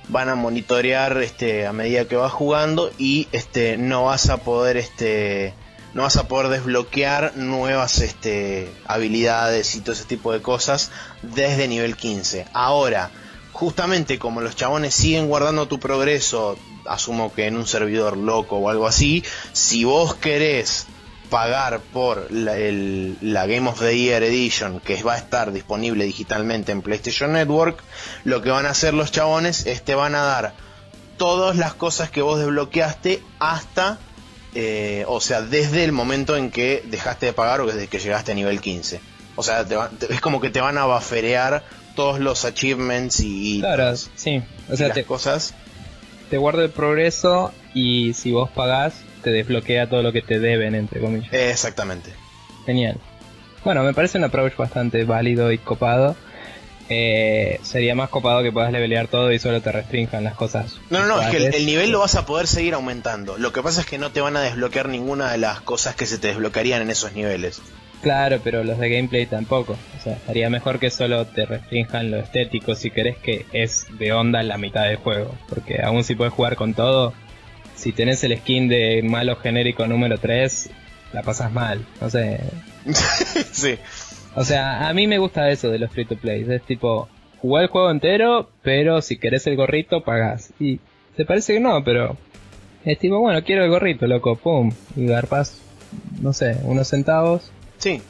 [0.08, 4.76] van a monitorear este a medida que vas jugando y este no vas a poder
[4.76, 5.54] este
[5.94, 11.68] no vas a poder desbloquear nuevas este, habilidades y todo ese tipo de cosas desde
[11.68, 12.48] nivel 15.
[12.54, 13.12] Ahora,
[13.52, 18.70] justamente como los chabones siguen guardando tu progreso, asumo que en un servidor loco o
[18.70, 20.88] algo así, si vos querés
[21.30, 22.56] pagar por la,
[23.22, 27.82] la, Game of the Year Edition que va a estar disponible digitalmente en PlayStation Network,
[28.26, 30.54] lo que van a hacer los chabones es te van a dar
[31.17, 33.98] todas las cosas que vos desbloqueaste hasta
[34.54, 38.34] eh, o sea, desde el momento en que dejaste de pagar o desde que llegaste
[38.34, 39.00] a nivel 15.
[39.36, 39.65] O sea,
[40.10, 41.63] es como que te van a baferear
[41.96, 44.44] todos los achievements y, claro, sí.
[44.70, 45.54] o sea, te, cosas.
[46.32, 50.76] Te guarda el progreso y si vos pagás, te desbloquea todo lo que te deben,
[50.76, 51.32] entre comillas.
[51.34, 52.13] Exactamente.
[52.65, 52.98] Genial.
[53.65, 56.15] Bueno, me parece un approach bastante válido y copado.
[56.88, 60.78] Eh, sería más copado que puedas levelear todo y solo te restrinjan las cosas.
[60.89, 63.38] No, no, no, es que el, nivel lo vas a poder seguir aumentando.
[63.38, 66.08] Lo que pasa es que no te van a desbloquear ninguna de las cosas que
[66.08, 67.62] se te desbloquearían en esos niveles.
[68.02, 69.78] Claro, pero los de gameplay tampoco.
[69.98, 74.12] O sea, estaría mejor que solo te restrinjan lo estético si querés que es de
[74.12, 75.36] onda la mitad del juego.
[75.48, 77.14] Porque aún si puedes jugar con todo,
[77.76, 80.70] si tenés el skin de malo genérico número 3,
[81.14, 81.86] la pasas mal.
[82.00, 82.40] No sé.
[83.52, 83.76] sí.
[84.36, 86.46] O sea, a mí me gusta eso de los free to play.
[86.50, 87.08] Es tipo,
[87.40, 90.54] jugar el juego entero, pero si querés el gorrito, pagás.
[90.60, 90.80] Y
[91.18, 92.18] se parece que no, pero
[92.84, 94.72] es tipo, bueno, quiero el gorrito, loco, pum.
[94.96, 95.62] Y garpas,
[96.20, 97.52] no sé, unos centavos.
[97.82, 98.02] Sí.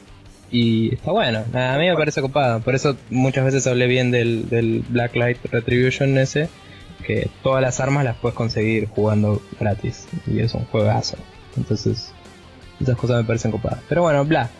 [0.50, 2.60] Y está bueno, a mí me parece copado.
[2.60, 6.48] Por eso muchas veces hablé bien del, del Blacklight Retribution ese.
[7.06, 10.06] Que todas las armas las puedes conseguir jugando gratis.
[10.26, 11.16] Y es un juegazo.
[11.56, 12.12] Entonces,
[12.80, 13.80] esas cosas me parecen copadas.
[13.88, 14.50] Pero bueno, bla.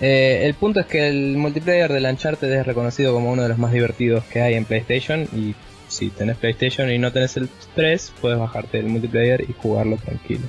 [0.00, 3.58] Eh, el punto es que el multiplayer de Uncharted es reconocido como uno de los
[3.58, 5.54] más divertidos que hay en PlayStation y
[5.86, 10.48] si tenés PlayStation y no tenés el 3, puedes bajarte el multiplayer y jugarlo tranquilo.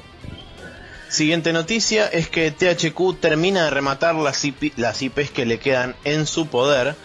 [1.14, 4.42] Siguiente noticia es que THQ termina de rematar las,
[4.78, 6.96] las IPs que le quedan en su poder.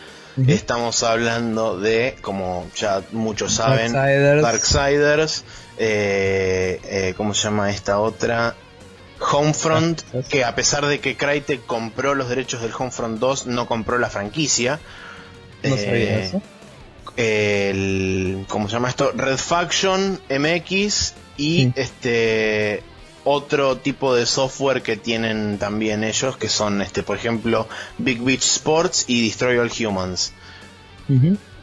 [0.46, 5.44] Estamos hablando de, como ya muchos saben, Darksiders,
[5.76, 8.54] eh, eh, ¿cómo se llama esta otra?
[9.20, 13.66] Homefront, ah, que a pesar de que Crytek compró los derechos del Homefront 2, no
[13.66, 14.80] compró la franquicia.
[15.62, 16.42] No sabía eh, eso.
[17.14, 19.12] El, ¿Cómo se llama esto?
[19.14, 22.82] Red Faction, MX y este
[23.28, 28.44] otro tipo de software que tienen también ellos, que son, este, por ejemplo, Big Beach
[28.44, 30.32] Sports y Destroy All Humans.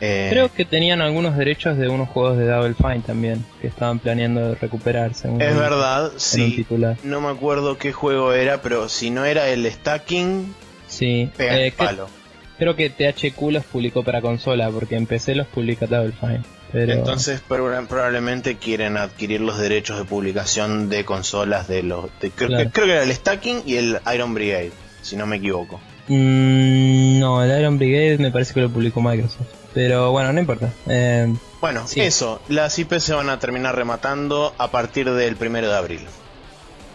[0.02, 4.00] Eh, Creo que tenían algunos derechos de unos juegos de Double Fine también, que estaban
[4.00, 5.30] planeando recuperarse.
[5.40, 6.66] Es verdad, sí.
[7.04, 10.54] No me acuerdo qué juego era, pero si no era el Stacking,
[10.88, 11.30] sí.
[11.38, 12.10] Eh, palo.
[12.58, 16.44] Creo que THQ los publicó para consola, porque en PC los publica Double Fine.
[16.74, 22.06] Entonces probablemente quieren adquirir los derechos de publicación de consolas de los...
[22.36, 25.80] creo, que, era el Stacking y el Iron Brigade, si no me equivoco.
[26.08, 29.48] Mm, no, el Iron Brigade me parece que lo publicó Microsoft.
[29.74, 30.72] Pero bueno, no importa.
[30.88, 32.42] Eh, bueno, eso.
[32.48, 36.02] Las IP se van a terminar rematando a partir del primero de abril.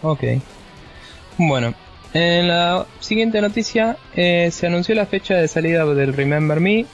[0.01, 0.23] Ok.
[1.37, 1.75] Bueno,
[2.13, 6.85] en la siguiente noticia eh, se anunció la fecha de salida del Remember Me.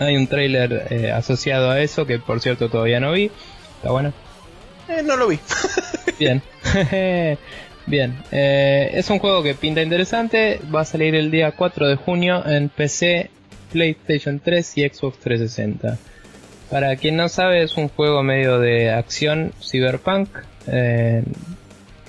[0.00, 3.30] Hay un trailer eh, asociado a eso que por cierto todavía no vi.
[3.76, 4.12] ¿Está bueno?
[5.04, 5.38] no lo vi.
[6.18, 6.42] Bien.
[7.90, 11.96] Bien, eh, es un juego que pinta interesante, va a salir el día 4 de
[11.96, 13.30] junio en PC,
[13.72, 15.98] PlayStation 3 y Xbox 360.
[16.70, 20.28] Para quien no sabe, es un juego medio de acción cyberpunk,
[20.68, 21.24] eh,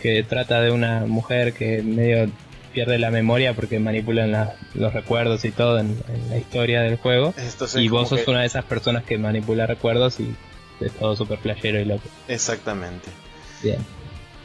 [0.01, 2.29] que trata de una mujer que medio
[2.71, 7.33] pierde la memoria porque manipulan los recuerdos y todo en, la historia del juego.
[7.75, 10.35] y vos sos una de esas personas que manipula recuerdos y
[10.79, 12.03] es todo super playero y loco.
[12.27, 13.09] Exactamente.
[13.61, 13.79] Bien.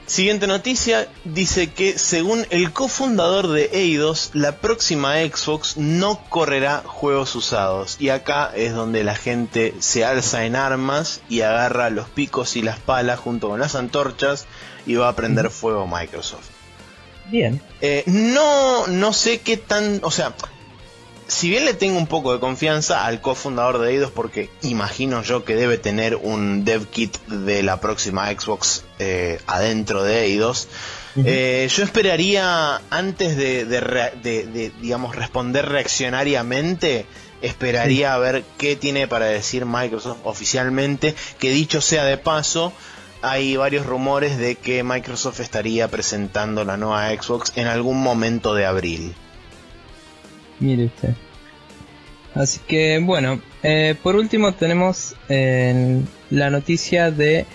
[0.07, 7.35] Siguiente noticia dice que según el cofundador de Eidos, la próxima Xbox no correrá juegos
[7.35, 7.97] usados.
[7.99, 12.63] Y acá es donde la gente se alza en armas y agarra los picos y
[12.63, 14.47] las palas junto con las antorchas
[14.87, 16.56] y va a prender fuego Microsoft.
[17.31, 17.61] Bien.
[17.81, 20.35] Eh, no, no sé qué tan, o sea,
[21.29, 25.45] si bien le tengo un poco de confianza al cofundador de Eidos, porque imagino yo
[25.45, 30.69] que debe tener un dev kit de la próxima Xbox eh, adentro de Eidos,
[31.25, 37.07] eh, yo esperaría, antes de, digamos, responder reaccionariamente,
[37.41, 42.73] esperaría a ver qué tiene para decir Microsoft oficialmente, que dicho sea de paso,
[43.29, 48.67] hay varios rumores de que Microsoft estaría presentando la nueva Xbox en algún momento de
[48.67, 49.15] abril.
[50.61, 51.15] Mire usted.
[52.35, 57.47] Así que bueno, eh, por último tenemos eh, la noticia de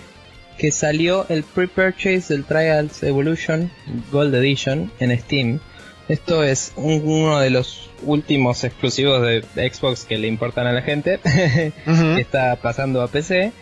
[0.58, 3.70] que salió el pre-purchase del Trials Evolution
[4.10, 5.60] Gold Edition en Steam.
[6.08, 11.18] Esto es uno de los últimos exclusivos de Xbox que le importan a la gente,
[11.24, 13.52] que está pasando a PC,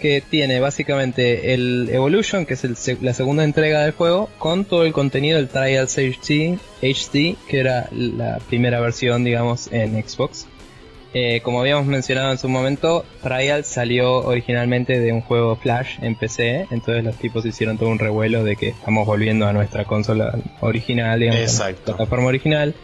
[0.00, 4.92] que tiene básicamente el Evolution, que es la segunda entrega del juego, con todo el
[4.92, 10.46] contenido del Trials HD, HD, que era la primera versión, digamos, en Xbox.
[11.12, 16.14] Eh, como habíamos mencionado en su momento, Trial salió originalmente de un juego Flash en
[16.14, 20.38] PC, entonces los tipos hicieron todo un revuelo de que estamos volviendo a nuestra consola
[20.60, 22.74] original, digamos, a la plataforma original,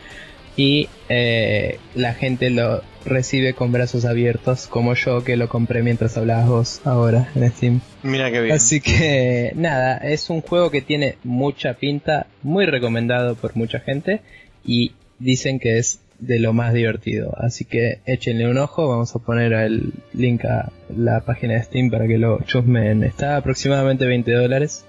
[0.57, 6.17] y eh, la gente lo recibe con brazos abiertos, como yo que lo compré mientras
[6.17, 7.81] hablabas vos ahora en Steam.
[8.03, 8.55] Mira qué bien.
[8.55, 14.23] Así que nada, es un juego que tiene mucha pinta, muy recomendado por mucha gente,
[14.65, 17.35] y dicen que es de lo más divertido.
[17.39, 21.91] Así que échenle un ojo, vamos a poner el link a la página de Steam
[21.91, 23.05] para que lo chusmen.
[23.05, 24.87] Está aproximadamente 20 dólares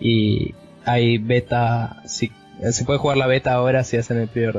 [0.00, 2.32] y hay beta, si,
[2.70, 4.50] se puede jugar la beta ahora si hacen el pre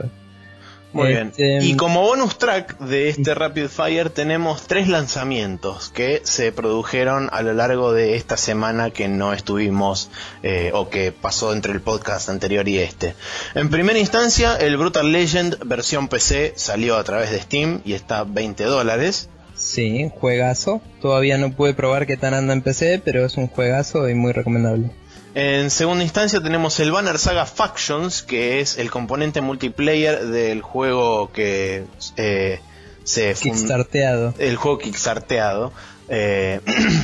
[0.96, 1.28] muy bien.
[1.28, 7.30] Este, y como bonus track de este Rapid Fire tenemos tres lanzamientos que se produjeron
[7.32, 10.10] a lo largo de esta semana que no estuvimos
[10.42, 13.14] eh, o que pasó entre el podcast anterior y este.
[13.56, 18.24] En primera instancia, el Brutal Legend versión PC salió a través de Steam y está
[18.24, 19.30] 20 dólares.
[19.56, 20.82] Sí, juegazo.
[21.02, 24.32] Todavía no pude probar qué tan anda en PC, pero es un juegazo y muy
[24.32, 24.92] recomendable.
[25.36, 31.34] En segunda instancia tenemos el Banner Saga Factions, que es el componente multiplayer del juego
[31.34, 31.84] que
[32.16, 32.62] eh,
[33.04, 34.34] se Kickstarteado.
[34.40, 35.74] El juego Kickstarteado.
[36.08, 36.62] Eh,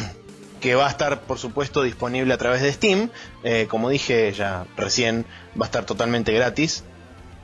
[0.61, 3.09] que va a estar por supuesto disponible a través de Steam.
[3.43, 5.25] Eh, como dije ya recién,
[5.59, 6.86] va a estar totalmente gratis.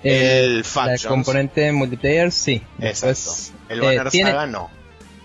[0.04, 1.04] el Factions.
[1.04, 2.62] El componente multiplayer, sí.
[2.80, 3.54] Exacto.
[3.68, 4.70] el Banner Saga no.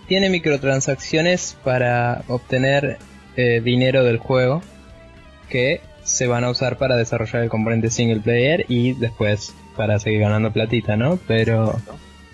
[0.09, 2.99] Tiene microtransacciones para obtener
[3.37, 4.61] dinero del juego
[5.53, 10.21] que se van a usar para desarrollar el componente single player y después para seguir
[10.21, 11.19] ganando platita, ¿no?
[11.29, 11.79] Pero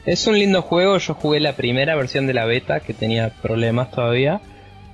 [0.07, 3.91] es un lindo juego, yo jugué la primera versión de la beta que tenía problemas
[3.91, 4.41] todavía,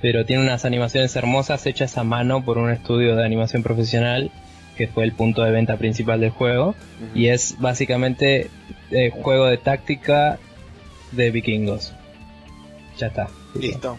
[0.00, 4.30] pero tiene unas animaciones hermosas hechas a mano por un estudio de animación profesional
[4.78, 6.74] que fue el punto de venta principal del juego
[7.14, 8.48] y es básicamente
[8.90, 10.38] eh, juego de táctica
[11.12, 11.92] de vikingos.
[12.98, 13.28] Ya está.
[13.54, 13.98] Listo.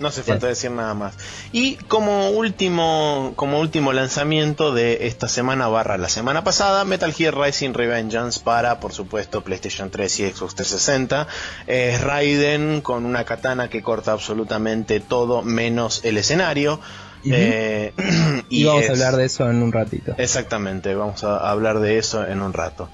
[0.00, 1.14] No hace falta decir nada más.
[1.52, 7.36] Y como último, como último lanzamiento de esta semana barra la semana pasada, Metal Gear
[7.36, 11.28] Rising Revengeance para, por supuesto, PlayStation 3 y Xbox 360.
[11.68, 16.80] Es Raiden con una katana que corta absolutamente todo menos el escenario.
[17.24, 17.92] Eh,
[18.48, 20.14] y, vamos a hablar de eso en un ratito.
[20.18, 22.88] Exactamente, vamos a hablar de eso en un rato.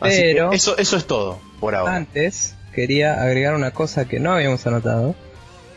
[0.00, 1.96] Pero eso, eso es todo por ahora.
[1.96, 5.14] Antes quería agregar una cosa que no habíamos anotado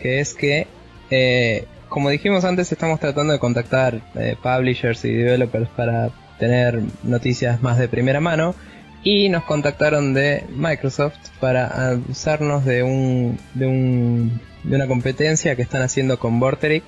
[0.06, 0.68] que es que,
[1.10, 7.64] eh, como dijimos antes, estamos tratando de contactar eh, publishers y developers para tener noticias
[7.64, 8.54] más de primera mano.
[9.02, 15.64] Y nos contactaron de Microsoft para usarnos de un de un de una competencia que
[15.64, 16.86] están haciendo con Vorterix.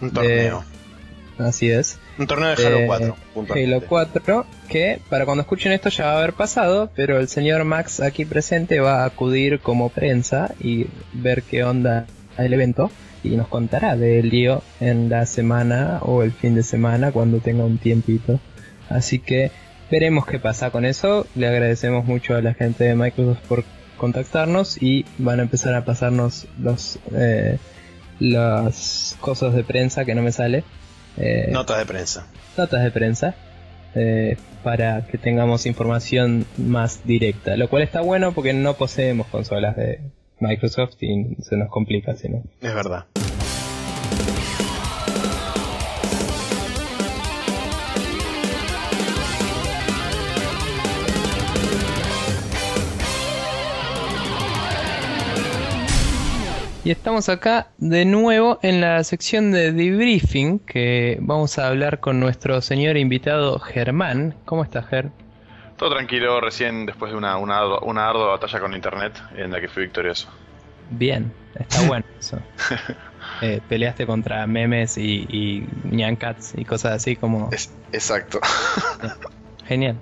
[0.00, 0.64] Un torneo.
[1.38, 1.98] Así es.
[2.18, 3.16] Un torneo de Halo 4
[3.52, 7.64] Halo 4 que para cuando escuchen esto ya va a haber pasado pero el señor
[7.64, 12.90] Max aquí presente va a acudir como prensa y ver qué onda al evento
[13.22, 17.64] y nos contará del lío en la semana o el fin de semana cuando tenga
[17.64, 18.38] un tiempito.
[18.88, 19.50] Así que
[19.90, 21.26] veremos qué pasa con eso.
[21.34, 23.64] Le agradecemos mucho a la gente de Microsoft por
[23.96, 27.58] contactarnos y van a empezar a pasarnos los eh,
[28.20, 30.64] las cosas de prensa que no me sale.
[31.16, 32.26] Eh, notas de prensa.
[32.56, 33.34] Notas de prensa.
[33.94, 39.76] Eh, para que tengamos información más directa, lo cual está bueno porque no poseemos consolas
[39.76, 40.00] de
[40.40, 42.42] Microsoft y se nos complica, si no.
[42.60, 43.06] Es verdad.
[56.84, 62.20] Y estamos acá de nuevo en la sección de debriefing que vamos a hablar con
[62.20, 64.34] nuestro señor invitado Germán.
[64.44, 65.10] ¿Cómo estás, Ger?
[65.84, 69.68] Todo tranquilo, recién después de una, una, una ardua batalla con internet en la que
[69.68, 70.30] fui victorioso.
[70.88, 72.38] Bien, está bueno eso.
[73.42, 77.50] Eh, peleaste contra memes y, y ñancats y cosas así como...
[77.92, 78.40] exacto.
[79.66, 80.00] Genial.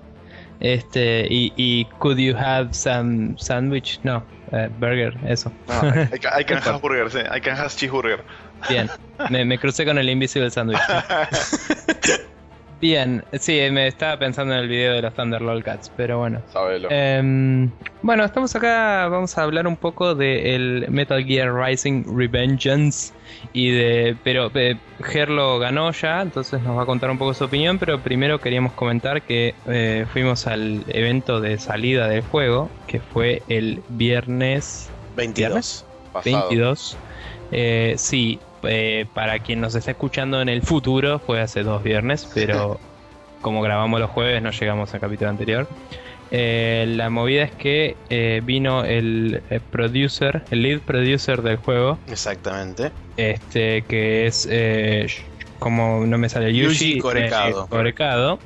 [0.61, 3.99] Este, y, y Could You Have Some Sandwich?
[4.05, 4.23] No.
[4.53, 5.51] eh, burger, eso.
[5.67, 7.19] No, hay, hay, hay can have burger, sí.
[7.29, 8.23] Hay can have cheeseburger.
[8.69, 8.89] Bien,
[9.31, 10.79] me, me crucé con el Invisible Sandwich.
[12.83, 16.43] Bien, sí, me estaba pensando en el video de los Thunder Lolcats, pero bueno.
[16.53, 16.89] Sabelo.
[16.91, 17.71] Em,
[18.03, 23.15] bueno, estamos acá, vamos a hablar un poco del Metal Gear Rising Revengeance
[23.53, 27.45] y de, pero eh, Gerlo ganó ya, entonces nos va a contar un poco su
[27.45, 32.99] opinión, pero primero queríamos comentar que eh, fuimos al evento de salida del juego, que
[32.99, 35.85] fue el viernes 22.
[36.13, 36.49] Pasado.
[36.49, 36.97] 22.
[37.53, 42.29] Eh, sí, eh, para quien nos está escuchando en el futuro, fue hace dos viernes,
[42.35, 42.81] pero
[43.41, 45.69] como grabamos los jueves no llegamos al capítulo anterior.
[46.31, 51.99] Eh, la movida es que eh, vino el, el producer, el lead producer del juego,
[52.09, 52.91] Exactamente.
[53.19, 54.49] este que es
[55.63, 56.99] como no me sale Yuji, Yuji
[57.69, 58.39] Korekado,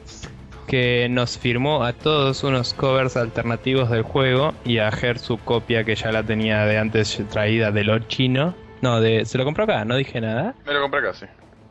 [0.66, 5.84] que nos firmó a todos unos covers alternativos del juego y a Ger su copia
[5.84, 8.54] que ya la tenía de antes traída de lo chino.
[8.86, 10.54] No, de, se lo compró acá, no dije nada.
[10.64, 11.26] Me lo compré casi.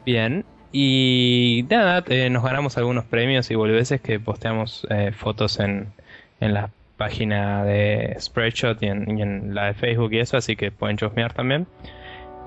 [0.06, 0.44] Bien.
[0.74, 5.94] Y nada, eh, nos ganamos algunos premios y boludeces que posteamos eh, fotos en,
[6.42, 10.58] en la página de Spreadshot y en, y en la de Facebook y eso, así
[10.58, 11.68] que pueden chusmear también.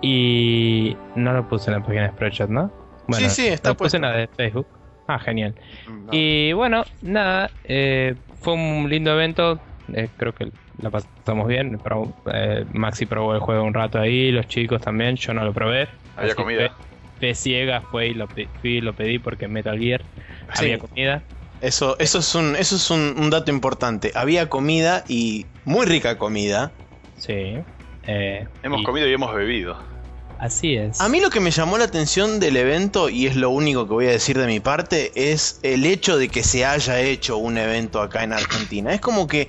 [0.03, 2.71] Y no lo puse en la página de Spreadshot, ¿no?
[3.11, 3.97] Sí, sí, está lo puse puesto.
[3.97, 4.67] en la de Facebook.
[5.07, 5.55] Ah, genial.
[5.89, 6.09] No.
[6.13, 9.59] Y bueno, nada, eh, fue un lindo evento.
[9.95, 10.51] eh, creo que
[10.81, 11.79] la pasamos bien.
[11.79, 15.17] Pro- eh, Maxi probó el juego un rato ahí, los chicos también.
[15.17, 15.89] Yo no lo probé.
[16.17, 16.69] Había comida.
[16.69, 16.73] que
[17.21, 20.03] Fe ciega fue y lo, fui y lo pedí porque en Metal Gear
[20.55, 20.65] Sí.
[20.65, 21.23] había comida.
[21.61, 24.13] Eso, eso es, un, eso es un, un dato importante.
[24.15, 26.71] Había comida y muy rica comida.
[27.17, 27.59] Sí.
[28.07, 29.77] eh, Hemos y comido y hemos bebido.
[30.39, 31.01] Así es.
[31.01, 33.95] A mí lo que me llamó la atención del evento, y es lo único que
[33.95, 37.59] voy a decir de mi parte, es el hecho de que se haya hecho un
[37.59, 38.95] evento acá en Argentina.
[38.95, 39.49] Es como que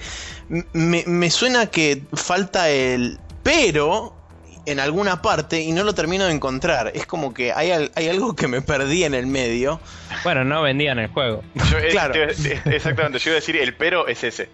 [0.73, 4.15] me, me suena que falta el pero
[4.65, 6.91] en alguna parte y no lo termino de encontrar.
[6.93, 9.79] Es como que hay, hay algo que me perdí en el medio.
[10.23, 11.43] Bueno, no vendían el juego.
[11.71, 12.13] Yo, eh, Claro.
[12.13, 12.27] te-
[12.59, 14.49] te- exactamente, yo iba a decir el pero es ese.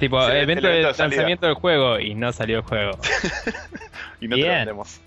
[0.00, 2.98] tipo, Sí, el evento de lanzamiento del juego y no salió el juego.
[4.20, 5.00] Y no te lo vendemos.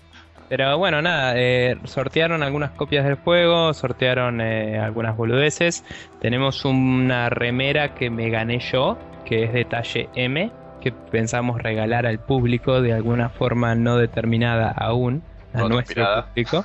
[0.48, 5.84] Pero bueno, nada, eh, sortearon algunas copias del juego, sortearon eh, algunas boludeces.
[6.20, 12.06] Tenemos una remera que me gané yo, que es de talle M, que pensamos regalar
[12.06, 15.22] al público de alguna forma no determinada aún,
[15.52, 16.64] a No nuestro público.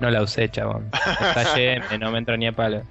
[0.00, 0.90] No la usé, chabón.
[1.34, 2.82] Talle M, no me entró ni a palo.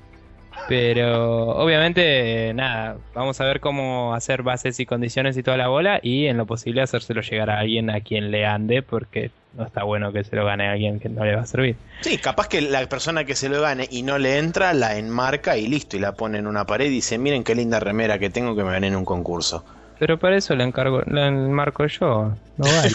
[0.67, 5.99] Pero obviamente, nada, vamos a ver cómo hacer bases y condiciones y toda la bola
[6.01, 9.83] y en lo posible hacérselo llegar a alguien a quien le ande porque no está
[9.83, 11.75] bueno que se lo gane a alguien que no le va a servir.
[12.01, 15.57] Sí, capaz que la persona que se lo gane y no le entra, la enmarca
[15.57, 18.29] y listo, y la pone en una pared y dice, miren qué linda remera que
[18.29, 19.63] tengo que me gané en un concurso.
[19.99, 22.89] Pero para eso le encargo, le enmarco yo, no vale.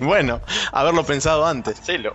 [0.00, 0.40] Bueno,
[0.72, 1.78] haberlo pensado antes.
[1.78, 2.14] Hacelo.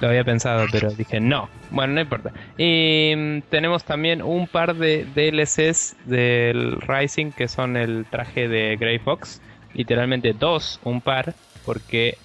[0.00, 1.48] Lo había pensado, pero dije no.
[1.70, 2.32] Bueno, no importa.
[2.58, 8.76] Y mm, tenemos también un par de DLCs del Rising que son el traje de
[8.76, 9.40] Grey Fox.
[9.74, 11.32] Literalmente dos, un par,
[11.64, 12.18] porque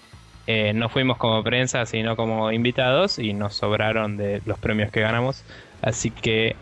[0.47, 5.01] eh, no fuimos como prensa, sino como invitados y nos sobraron de los premios que
[5.01, 5.43] ganamos.
[5.81, 6.55] Así que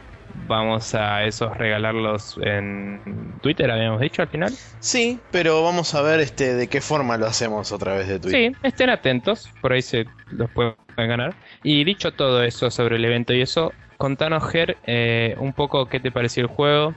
[0.47, 2.99] vamos a esos regalarlos en
[3.41, 4.53] Twitter, habíamos dicho al final.
[4.79, 8.51] Sí, pero vamos a ver este de qué forma lo hacemos otra vez de Twitter.
[8.51, 11.35] Sí, estén atentos, por ahí se los pueden ganar.
[11.63, 15.99] Y dicho todo eso sobre el evento y eso, contanos, Ger, eh, un poco qué
[15.99, 16.95] te pareció el juego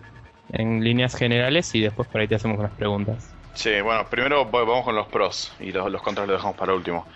[0.53, 3.38] en líneas generales y después por ahí te hacemos unas preguntas.
[3.59, 6.75] Sí, bueno, primero va- vamos con los pros y los, los contras los dejamos para
[6.75, 7.09] último.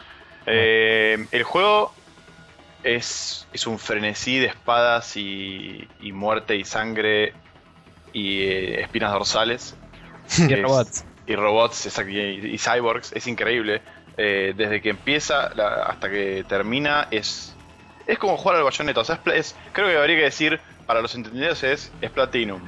[0.45, 1.95] Eh, el juego
[2.83, 7.33] es, es un frenesí de espadas y, y muerte y sangre
[8.13, 9.77] y eh, espinas dorsales.
[10.49, 11.05] Y Es- robots.
[11.27, 13.81] Y robots exacto, y, y cyborgs, es increíble.
[14.17, 17.55] Eh, desde que empieza la- hasta que termina es
[18.09, 19.01] es como jugar al bayoneta.
[19.01, 22.61] O sea, es- creo que habría que decir, para los entendidos es, es Platinum.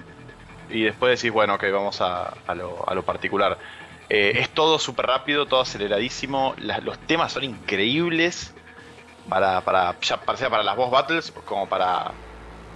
[0.70, 3.58] Y después decís, bueno, ok, vamos a, a lo, a lo particular.
[4.08, 6.54] Eh, es todo súper rápido, todo aceleradísimo.
[6.58, 8.52] la- los temas son increíbles.
[9.28, 12.12] Para, para, ya para, para las boss battles como para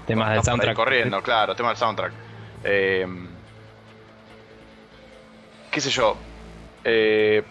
[0.06, 0.74] Temas del soundtrack.
[0.74, 2.12] corriendo, claro, tema del soundtrack.
[2.64, 3.06] Eh,
[5.70, 6.16] qué sé yo.
[6.84, 7.42] eh,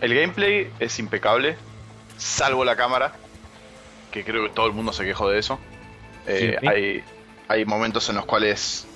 [0.00, 1.56] el gameplay es impecable,
[2.16, 3.12] salvo la cámara,
[4.10, 5.58] que creo que todo el mundo se quejó de eso.
[6.26, 6.66] Eh, Sí.
[6.66, 7.04] hay,
[7.48, 8.86] hay momentos en los cuales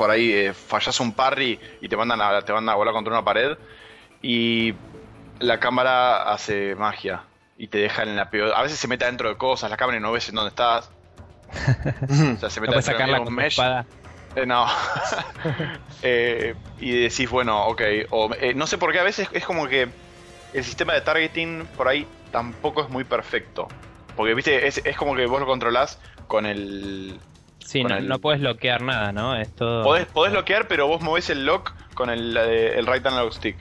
[0.00, 3.12] por ahí eh, fallas un parry y te mandan a, te mandan a volar contra
[3.12, 3.58] una pared
[4.22, 4.72] y
[5.40, 7.24] la cámara hace magia
[7.58, 8.54] y te deja en la peor.
[8.54, 10.90] A veces se mete dentro de cosas, la cámara y no ves en dónde estás.
[12.34, 13.52] O sea, se No mete puedes dentro de un mesh.
[13.52, 13.84] espada.
[14.36, 14.66] Eh, no.
[16.02, 17.82] Eh, y decís, bueno, ok.
[18.08, 19.86] O, eh, no sé por qué a veces es como que
[20.54, 23.68] el sistema de targeting por ahí tampoco es muy perfecto.
[24.16, 27.20] Porque, viste, es, es como que vos lo controlás con el.
[27.64, 29.36] Sí, no, el- no puedes bloquear nada, ¿no?
[29.36, 29.84] Es todo...
[29.84, 33.56] Podés, podés bloquear, pero vos movés el lock con el, el right analog stick.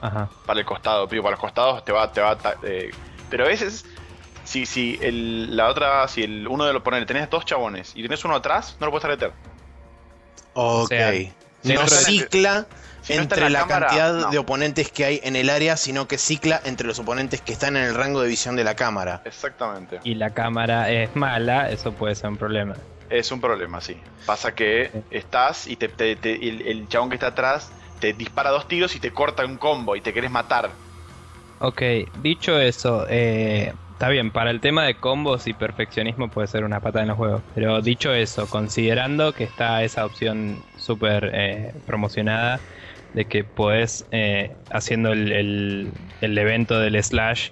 [0.00, 0.28] Ajá.
[0.46, 2.36] Para el costado, pido, para los costados te va, te va.
[2.36, 2.90] ta- eh,
[3.30, 3.84] pero a veces.
[4.44, 8.02] Si, si el, la otra, si el uno de los poner, tenés dos chabones y
[8.02, 9.32] tenés uno atrás, no lo puedes targetear.
[10.54, 10.88] Ok.
[10.88, 11.12] sea,
[11.64, 12.66] no cicla
[13.02, 14.30] si no está entre en la, la cámara, cantidad no.
[14.30, 17.76] de oponentes que hay en el área, sino que cicla entre los oponentes que están
[17.76, 19.22] en el rango de visión de la cámara.
[19.24, 19.98] Exactamente.
[20.04, 22.76] Y la cámara es mala, eso puede ser un problema.
[23.08, 24.02] Es un problema, sí.
[24.24, 28.68] Pasa que estás y te, te- te- el, chabón que está atrás te dispara dos
[28.68, 30.82] tiros y te corta un combo y te querés matar.
[31.58, 31.80] Ok,
[32.12, 36.82] dicho eso, eh, está bien, para el tema de combos y perfeccionismo puede ser una
[36.82, 42.66] pata en los juegos, pero dicho eso, considerando que está esa opción súper eh, promocionada
[43.14, 47.48] de que podés, eh, haciendo el, el- el evento del slash,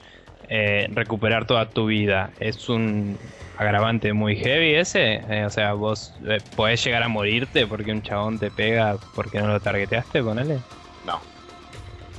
[0.49, 6.13] eh, recuperar toda tu vida, es un agravante muy heavy ese, Eh, o sea, vos
[6.27, 10.59] eh, podés llegar a morirte porque un chabón te pega porque no lo targeteaste, ponele.
[11.07, 11.21] No.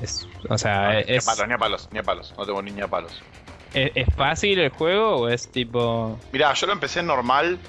[0.02, 1.26] Es, o sea, No, ni a es...
[1.26, 2.34] palos, ni a palos, ni a palos.
[2.38, 3.22] No tengo ni a palos.
[3.74, 6.18] ¿Es, es fácil el juego o es tipo.?
[6.32, 7.60] Mirá, yo lo empecé normal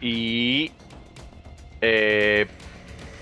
[0.00, 0.70] y.
[1.80, 2.46] eh,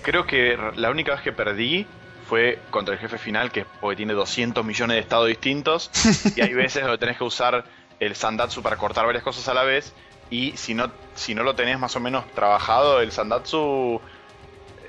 [0.01, 1.85] creo que la única vez que perdí
[2.27, 5.89] fue contra el jefe final, que es porque tiene 200 millones de estados distintos.
[6.35, 7.63] y hay veces donde tenés que usar
[7.99, 9.93] el Sandatsu para cortar varias cosas a la vez.
[10.29, 14.01] Y si no, si no lo tenés más o menos trabajado, el Sandatsu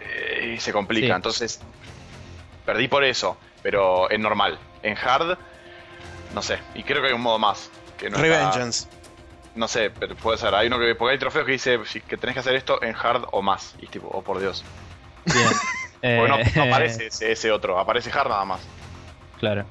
[0.00, 1.06] eh, se complica.
[1.06, 1.12] Sí.
[1.12, 1.60] Entonces,
[2.64, 4.58] perdí por eso, pero en normal.
[4.82, 5.36] En hard,
[6.34, 6.58] no sé.
[6.74, 7.70] Y creo que hay un modo más.
[7.98, 8.88] Que no está- Revengeance.
[9.54, 10.54] no sé, pero puede ser.
[10.54, 10.94] Hay uno que.
[10.94, 13.74] Porque hay trofeos que dice si- que tenés que hacer esto en hard o más.
[13.80, 14.64] Y tipo, oh por Dios.
[15.26, 15.46] Bien.
[16.00, 18.60] Porque no, Eh, no aparece ese, ese otro, aparece hard nada más.
[19.38, 19.64] Claro.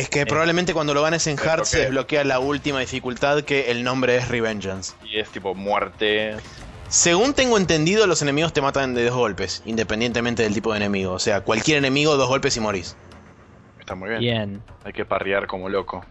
[0.00, 3.42] Es que probablemente cuando lo ganes en Pero Hard se que- desbloquea la última dificultad
[3.42, 4.94] que el nombre es Revengeance.
[5.04, 6.36] Y es tipo muerte.
[6.88, 11.12] Según tengo entendido, los enemigos te matan de dos golpes, independientemente del tipo de enemigo.
[11.12, 12.96] O sea, cualquier enemigo, dos golpes y morís.
[13.80, 14.20] Está muy bien.
[14.20, 14.62] Bien.
[14.84, 16.04] Hay que parrear como loco.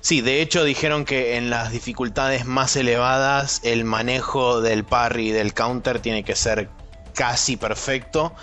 [0.00, 5.32] Sí, de hecho dijeron que en las dificultades más elevadas el manejo del parry y
[5.32, 6.68] del counter tiene que ser
[7.14, 8.34] casi perfecto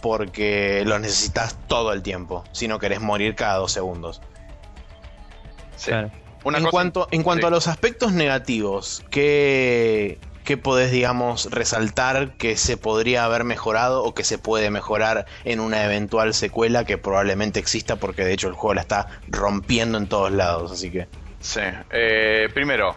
[0.00, 4.20] porque lo necesitas todo el tiempo, si no querés morir cada dos segundos.
[5.76, 5.90] Sí.
[5.90, 6.10] Claro.
[6.44, 7.48] Una en, cosa- cuanto, en cuanto sí.
[7.48, 14.14] a los aspectos negativos, ¿qué, ¿qué podés, digamos, resaltar que se podría haber mejorado o
[14.14, 18.54] que se puede mejorar en una eventual secuela que probablemente exista porque de hecho el
[18.54, 20.72] juego la está rompiendo en todos lados?
[20.72, 21.08] Así que...
[21.40, 21.60] Sí.
[21.90, 22.94] Eh, primero,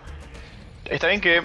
[0.86, 1.41] está bien que.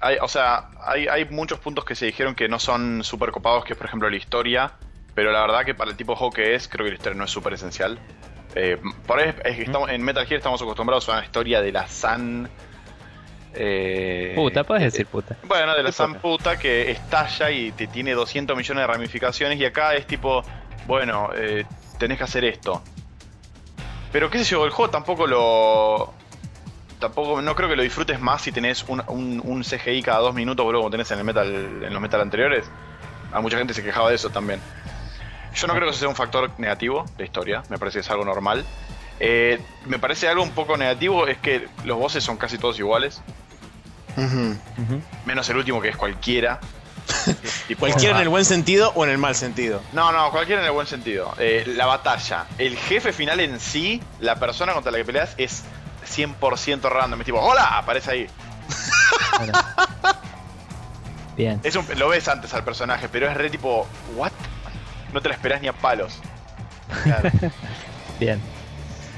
[0.00, 3.64] Hay, o sea, hay, hay muchos puntos que se dijeron que no son súper copados,
[3.64, 4.72] que es por ejemplo la historia.
[5.16, 7.18] Pero la verdad que para el tipo de juego que es, creo que la historia
[7.18, 7.98] no es súper esencial.
[8.54, 11.72] Eh, por ahí es que estamos, en Metal Gear estamos acostumbrados a una historia de
[11.72, 12.48] la San.
[13.54, 15.36] eh, Puta, puedes eh, decir puta.
[15.44, 16.20] Bueno, de la ¿Qué San puta?
[16.52, 19.58] puta que estalla y te tiene 200 millones de ramificaciones.
[19.58, 20.42] Y acá es tipo,
[20.86, 21.64] bueno, eh,
[21.98, 22.82] tenés que hacer esto.
[24.12, 26.12] Pero qué sé yo, el juego tampoco lo.
[27.00, 30.34] Tampoco, no creo que lo disfrutes más si tenés un, un- un CGI cada dos
[30.34, 31.46] minutos, boludo, como tenés en, el metal,
[31.82, 32.70] en los metal anteriores.
[33.32, 34.60] A mucha gente se quejaba de eso también.
[35.56, 38.10] Yo no creo que eso sea un factor negativo de historia, me parece que es
[38.10, 38.64] algo normal.
[39.18, 43.22] Eh, me parece algo un poco negativo es que los bosses son casi todos iguales,
[45.24, 46.60] menos el último que es cualquiera.
[47.68, 49.80] Tipo- Cualquiera en el buen sentido o en el mal sentido.
[49.92, 51.32] No, no, cualquiera en el buen sentido.
[51.38, 55.62] Eh, la batalla, el jefe final en sí, la persona contra la que peleas es
[56.14, 57.20] 100% random.
[57.20, 57.78] Es tipo, ¡Hola!
[57.78, 58.26] Aparece ahí.
[61.36, 61.60] Bien.
[61.62, 63.86] Es un- lo ves antes al personaje, pero es re tipo,
[64.16, 64.32] ¿what?
[65.16, 66.12] No te la esperás ni a palos.
[68.20, 68.38] Bien.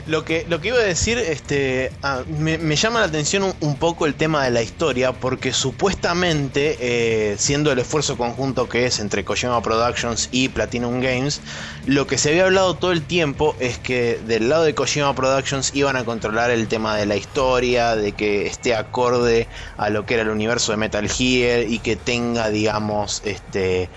[0.06, 3.52] Lo que, lo que iba a decir, este, ah, me, me llama la atención un,
[3.58, 8.86] un poco el tema de la historia, porque supuestamente, eh, siendo el esfuerzo conjunto que
[8.86, 11.40] es entre Kojima Productions y Platinum Games,
[11.84, 15.74] lo que se había hablado todo el tiempo es que del lado de Kojima Productions
[15.74, 20.14] iban a controlar el tema de la historia, de que esté acorde a lo que
[20.14, 23.90] era el universo de Metal Gear y que tenga, digamos, este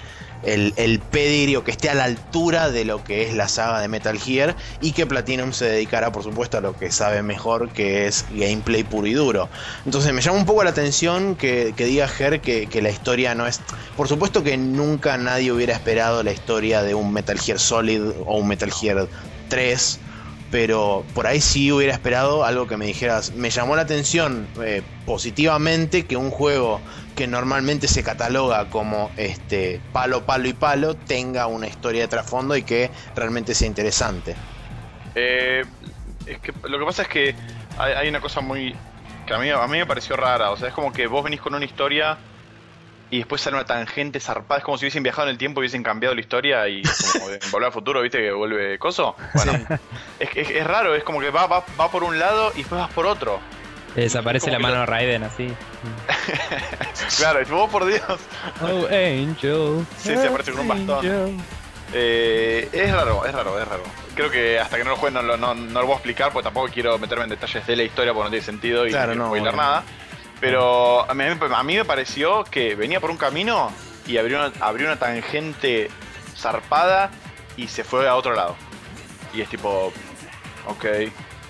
[0.44, 3.80] el, el pedigree o que esté a la altura de lo que es la saga
[3.80, 7.70] de Metal Gear y que Platinum se dedicará por supuesto a lo que sabe mejor
[7.70, 9.50] que es gameplay puro y duro.
[9.86, 13.36] Entonces me llama un poco la atención que, que diga Ger que, que la historia
[13.36, 13.62] no es...
[13.96, 18.38] Por supuesto que nunca nadie hubiera esperado la historia de un Metal Gear Solid o
[18.38, 19.08] un Metal Gear
[19.50, 20.00] 3
[20.52, 23.34] pero por ahí sí hubiera esperado algo que me dijeras.
[23.34, 26.82] Me llamó la atención eh, positivamente que un juego
[27.16, 32.56] que normalmente se cataloga como este palo, palo y palo tenga una historia de trasfondo
[32.58, 34.36] y que realmente sea interesante.
[35.16, 35.64] Eh,
[36.26, 37.36] es que lo que pasa es que
[37.78, 38.76] hay, hay una cosa muy
[39.26, 40.52] que a mí, a mí me pareció rara.
[40.52, 42.18] O sea, es como que vos venís con una historia
[43.12, 44.58] y después sale una tangente zarpada.
[44.60, 46.82] Es como si hubiesen viajado en el tiempo y hubiesen cambiado la historia y
[47.14, 48.18] como en Volver al Futuro, ¿viste?
[48.20, 49.16] Que vuelve coso.
[49.36, 49.52] Bueno,
[50.20, 52.82] es, es, es raro, es como que va, va, va por un lado y después
[52.82, 53.40] vas por otro.
[53.96, 55.54] Desaparece la mano lo- Raiden así.
[57.18, 58.02] claro, y vos por Dios.
[58.62, 59.86] Oh, Angel.
[59.98, 61.42] Sí, sí, aparece con un bastón.
[61.94, 63.84] Eh, es raro, es raro, es raro.
[64.16, 66.32] Creo que hasta que no lo juegue no, lo- no, no lo voy a explicar
[66.32, 69.14] porque tampoco quiero meterme en detalles de la historia porque no tiene sentido y Claro,
[69.16, 69.58] no spoiler bueno.
[69.70, 69.84] nada.
[70.42, 73.72] Pero a mí, a mí me pareció que venía por un camino
[74.08, 75.90] y abrió una, abrió una tangente
[76.36, 77.12] zarpada
[77.56, 78.56] y se fue a otro lado.
[79.34, 79.94] Y es tipo,
[80.68, 80.86] ok.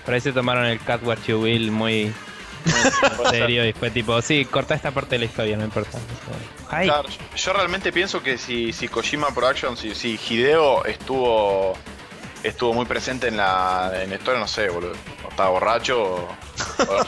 [0.04, 2.12] Por ahí se tomaron el Cat What You Will muy,
[3.30, 5.98] serio y fue tipo, sí, corta esta parte de la historia, no importa.
[6.84, 11.74] Claro, yo realmente pienso que si, si Kojima Productions, si, si Hideo estuvo
[12.42, 14.94] estuvo muy presente en la, en la historia, no sé, boludo.
[15.24, 16.28] O estaba borracho o-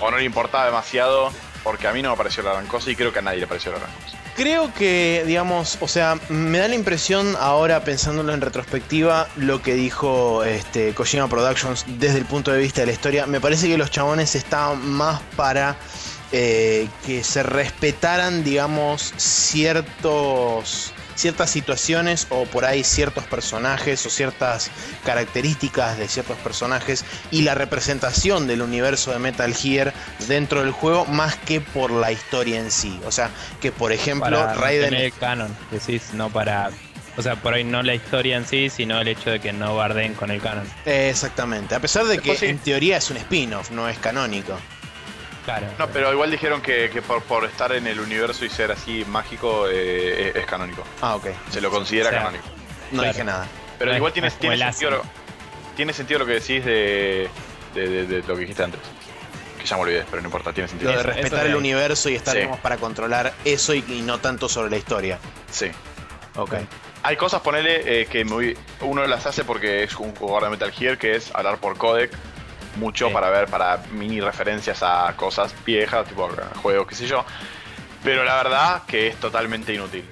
[0.01, 1.32] o no le importaba demasiado,
[1.65, 3.47] porque a mí no me pareció la gran cosa y creo que a nadie le
[3.49, 4.19] pareció la gran cosa.
[4.37, 9.75] Creo que, digamos, o sea, me da la impresión ahora pensándolo en retrospectiva, lo que
[9.75, 13.79] dijo este, Kojima Productions desde el punto de vista de la historia, me parece que
[13.79, 15.77] los chabones estaban más para
[16.33, 24.71] eh, que se respetaran, digamos, ciertos ciertas situaciones o por ahí ciertos personajes o ciertas
[25.05, 29.93] características de ciertos personajes y la representación del universo de Metal Gear
[30.29, 33.01] dentro del juego más que por la historia en sí.
[33.07, 36.71] O sea, que por ejemplo para Raiden el canon, decís, no para...
[37.17, 39.77] O sea, por ahí no la historia en sí, sino el hecho de que no
[39.77, 40.67] barden con el canon.
[40.85, 44.59] Exactamente, a pesar de que en teoría es un spin-off, no es canónico.
[45.45, 45.66] Claro.
[45.78, 49.05] No, pero igual dijeron que, que por, por estar en el universo y ser así
[49.09, 50.82] mágico eh, es, es canónico.
[51.03, 51.26] Ah, ok.
[51.51, 52.45] Se lo considera O sea, canónico.
[52.92, 53.12] No Claro.
[53.12, 53.47] dije nada.
[53.78, 55.12] Pero no igual es- tiene, tiene, sentido lo, Asimo.
[55.76, 57.28] tiene sentido lo que decís de,
[57.74, 58.80] de, de- de lo que dijiste antes.
[59.59, 60.90] Que ya me olvidé, pero no importa, tiene Lo sentido.
[60.92, 62.38] de Eso- respetar eso de el universo y estar Sí.
[62.40, 65.18] digamos, para controlar eso y, y no tanto sobre la historia.
[65.51, 65.66] Sí.
[66.36, 66.55] Ok.
[67.03, 70.72] Hay cosas, ponele, eh, que muy- uno las hace porque es un jugador de Metal
[70.72, 72.11] Gear, que es hablar por codec
[72.77, 73.12] mucho Sí.
[73.14, 76.29] para ver, para mini referencias a cosas viejas, tipo
[76.62, 77.25] juegos, qué sé yo.
[78.03, 80.05] Pero la verdad que es totalmente inútil.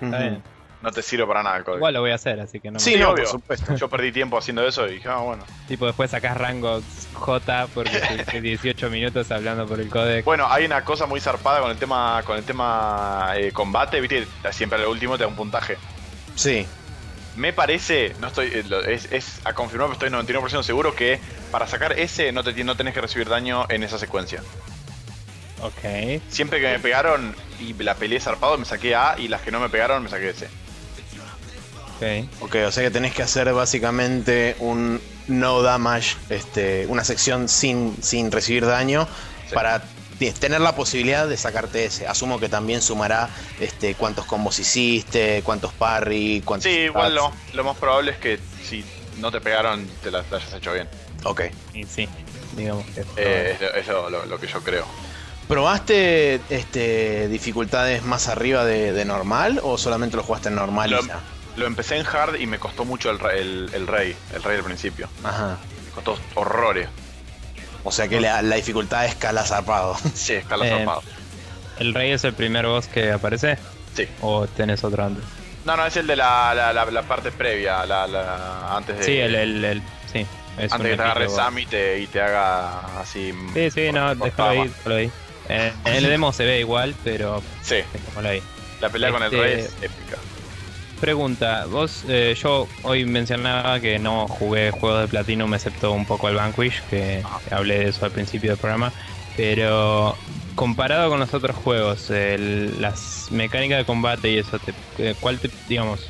[0.00, 0.42] Está bien.
[0.80, 1.78] No te sirve para nada el codec.
[1.78, 2.78] Igual lo voy a hacer, así que no me...
[2.78, 3.24] Sí, obvio.
[3.24, 3.74] por supuesto.
[3.74, 5.44] Yo perdí tiempo haciendo eso y dije, ah, bueno.
[5.66, 6.80] Tipo, después sacás rango
[7.14, 10.24] J porque estuviste 18 minutos hablando por el codec.
[10.24, 14.28] Bueno, hay una cosa muy zarpada con el tema con el tema eh, combate, viste,
[14.52, 15.76] siempre al último te da un puntaje.
[16.36, 16.64] Sí.
[17.38, 21.20] Me parece, no estoy, eh, es, es a confirmar, pero estoy 99% seguro que
[21.52, 24.42] para sacar ese no, te, no tenés que recibir daño en esa secuencia.
[25.62, 26.20] Ok.
[26.28, 29.60] Siempre que me pegaron y la peleé zarpado, me saqué A y las que no
[29.60, 30.48] me pegaron, me saqué C.
[31.96, 32.42] Ok.
[32.42, 37.96] Ok, o sea que tenés que hacer básicamente un no damage, este, una sección sin,
[38.02, 39.06] sin recibir daño
[39.48, 39.54] Sí.
[39.54, 39.82] para
[40.38, 42.06] tener la posibilidad de sacarte ese.
[42.06, 43.28] Asumo que también sumará
[43.60, 46.70] este, cuántos combos hiciste, cuántos parry, cuántos.
[46.70, 48.84] Sí, igual lo, lo más probable es que si
[49.18, 50.88] no te pegaron, te la, la hayas hecho bien.
[51.24, 51.42] Ok.
[51.74, 52.08] Y sí,
[52.56, 53.04] digamos que...
[53.16, 54.86] Eh, es lo- es lo, lo- lo que yo creo.
[55.48, 60.90] ¿Probaste este, dificultades más arriba de, de normal o solamente lo jugaste en normal?
[60.90, 61.20] y Lo, ya?
[61.56, 64.64] lo empecé en hard y me costó mucho el, el, el rey, el rey del
[64.64, 65.08] principio.
[65.24, 65.56] Ajá.
[65.86, 66.88] Me costó horrores.
[67.88, 69.96] O sea que la, la dificultad escala zarpado.
[70.14, 71.02] Sí, escala Eh, zarpado.
[71.78, 73.56] ¿El rey es el primer boss que aparece?
[73.96, 74.06] Sí.
[74.20, 75.24] ¿O tenés otro antes?
[75.64, 79.04] No, no, es el de la, la, la- la parte previa, la, la- antes de,
[79.04, 79.82] Sí, el, el, el-
[80.12, 80.26] sí.
[80.58, 81.28] Es antes que te agarre.
[81.28, 83.32] Sam y te, y te haga así.
[83.54, 85.10] Sí, sí, no, por- déjalo ahí, déjalo ahí.
[85.48, 87.76] Eh, en el demo se ve igual, pero Sí,
[88.24, 88.42] ahí.
[88.80, 90.16] la pelea con el Este- rey es épica.
[91.00, 96.28] Pregunta, vos, eh, yo hoy mencionaba que no jugué juegos de Platinum excepto un poco
[96.28, 97.38] el Vanquish, que Ah.
[97.52, 98.92] hablé de eso al principio del programa,
[99.36, 100.16] pero
[100.56, 105.38] comparado con los otros juegos, el- las mecánicas de combate y eso, te, eh, ¿cuál
[105.38, 106.00] te, digamos,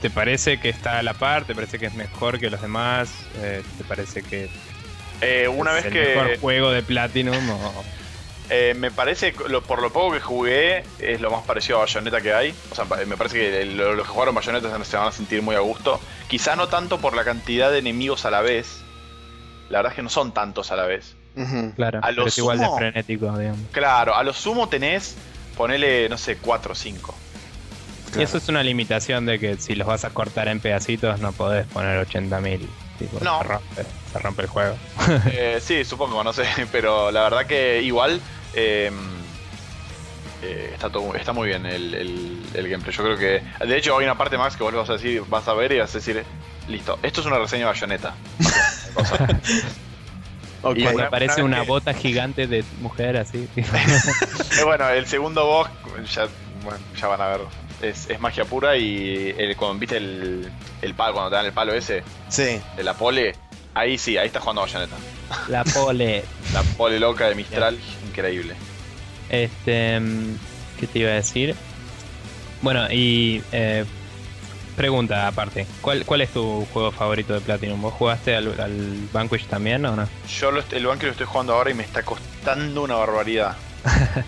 [0.00, 1.44] te parece que está a la par?
[1.44, 3.12] ¿Te parece que es mejor que los demás?
[3.42, 4.48] Eh, ¿Te parece que
[5.22, 6.38] Eh, una es vez el mejor que.
[6.38, 7.50] juego de Platinum?
[7.50, 7.84] O...
[8.50, 11.80] eh, me parece, que lo- por lo poco que jugué, es lo más parecido a
[11.82, 12.54] Bayonetta que hay.
[12.70, 15.12] O sea, pa- me parece que lo- los que jugaron Bayonetta se- se van a
[15.12, 16.00] sentir muy a gusto.
[16.28, 18.82] Quizá no tanto por la cantidad de enemigos a la vez.
[19.68, 21.14] La verdad es que no son tantos a la vez.
[21.76, 23.60] Claro, A lo pero es igual de sumo- frenético, digamos.
[23.72, 25.16] Claro, a lo sumo tenés,
[25.56, 27.14] ponele, no sé, 4 o 5.
[28.18, 31.30] Y eso es una limitación de que si los vas a cortar en pedacitos no
[31.32, 33.38] podés poner 80.000 Tipo, No.
[33.40, 33.82] Se rompe,
[34.12, 34.76] se rompe el juego.
[35.32, 38.20] Eh, sí, supongo, no sé, pero la verdad que igual
[38.54, 38.90] eh,
[40.42, 42.94] eh, está todo, está muy bien el, el- el gameplay.
[42.96, 45.46] Yo creo que, de hecho, hay una parte más que vos vas a decir, vas
[45.48, 46.24] a ver y vas a decir,
[46.68, 48.14] listo, esto es una reseña de bayoneta.
[48.94, 49.26] Cosa.
[50.62, 50.76] Ok.
[50.76, 53.48] Y Cuando una- aparece una una vez que- bota gigante de mujer así.
[53.56, 55.68] Eh, bueno, el segundo boss,
[56.12, 56.28] ya,
[56.64, 57.40] bueno, ya van a ver,
[57.80, 61.52] es, es magia pura y el, cuando viste el, el palo, cuando te dan el
[61.52, 62.60] palo ese, Sí.
[62.76, 63.34] de la pole,
[63.72, 64.96] ahí sí, ahí estás jugando bayoneta.
[65.48, 66.24] La pole.
[66.52, 67.78] La pole loca de Mistral,
[68.10, 68.56] increíble.
[69.28, 70.36] Este, mm,
[70.76, 71.56] ¿qué te iba a decir?
[72.60, 73.86] Bueno, y eh,
[74.74, 77.80] pregunta aparte, ¿cuál, ¿cuál es tu juego favorito de Platinum?
[77.80, 80.08] ¿Vos jugaste al, al Vanquish también o no?
[80.26, 83.56] Yo lo el banco lo estoy jugando ahora y me está costando una barbaridad.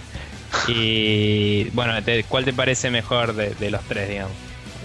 [0.68, 4.36] Y bueno, te- ¿cuál te parece mejor de, de los tres, digamos?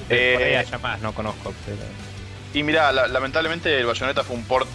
[0.09, 1.53] Eh, Por ahí haya más, no conozco.
[1.65, 1.83] Pero...
[2.53, 4.69] Y mira, la- lamentablemente el Bayonetta fue un port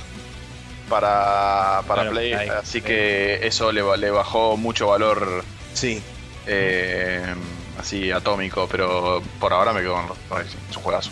[0.92, 2.82] para, para Claro, Play, ahí, así sí.
[2.82, 6.02] que eso le, le bajó mucho valor Sí.
[6.46, 7.34] eh,
[7.78, 11.10] así atómico, pero por ahora me quedo con Rising, es un juegazo.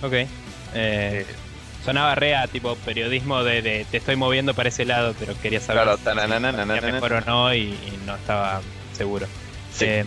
[0.00, 0.14] Ok.
[0.74, 1.26] Eh,
[1.84, 5.60] sonaba re a tipo periodismo de, de te estoy moviendo para ese lado, pero quería
[5.60, 8.62] saber Claro, si- si mejor o no y, y no estaba
[8.96, 9.26] seguro.
[9.70, 9.84] Sí.
[9.84, 10.04] Eh,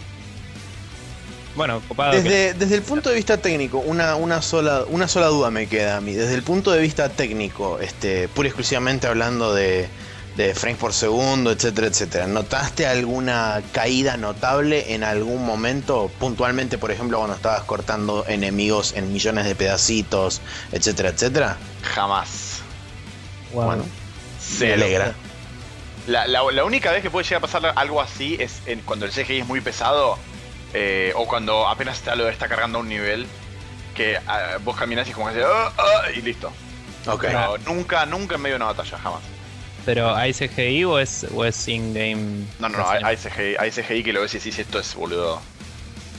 [1.55, 2.11] bueno, copado.
[2.11, 5.67] que- Desde, desde el punto de vista técnico, una, una, sola, una sola duda me
[5.67, 6.13] queda a mí.
[6.13, 9.89] Desde el punto de vista técnico, este, pura y exclusivamente hablando de,
[10.37, 12.27] de frames por segundo, etcétera, etcétera.
[12.27, 16.09] ¿Notaste alguna caída notable en algún momento?
[16.19, 20.41] Puntualmente, por ejemplo, cuando estabas cortando enemigos en millones de pedacitos,
[20.71, 21.57] etcétera, etcétera.
[21.83, 22.59] Jamás.
[23.53, 23.65] Wow.
[23.65, 23.83] Bueno,
[24.41, 25.13] Se me alegra.
[26.07, 29.05] La, la- la única vez que puede llegar a pasar algo así es en- cuando
[29.05, 30.17] el CGI es muy pesado
[30.73, 33.27] eh, o cuando apenas está, lo está cargando a un nivel
[33.95, 36.51] que ah, vos caminás y es como que hace, "Ah, ah", y listo.
[37.07, 37.21] Ok.
[37.27, 39.21] Pero nunca, nunca en medio de una batalla, jamás.
[39.85, 42.45] Pero ¿hay CGI o es, o es in-game?
[42.59, 44.93] No, no, no, hay, hay CGI, hay CGI que lo ves y decís esto es
[44.93, 45.41] boludo.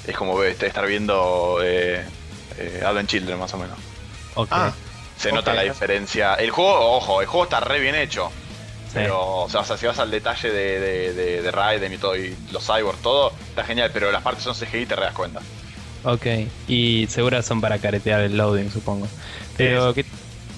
[0.06, 2.04] Es como estar viendo eh,
[2.58, 3.78] eh, Advent Children más o menos.
[4.50, 4.72] Ah,
[5.16, 6.34] Se nota la diferencia.
[6.34, 8.32] El juego, ojo, el juego está re bien hecho.
[8.92, 8.98] Sí.
[8.98, 11.98] Pero, o sea, o sea, si vas al detalle de, de, de, de Raiden y
[11.98, 15.14] todo, y los cyborgs, todo, está genial, pero las partes son CGI y te das
[15.14, 15.40] cuenta.
[16.04, 16.26] Ok.
[16.68, 19.08] Y seguras son para caretear el loading, supongo.
[19.56, 20.04] Pero, ¿qué,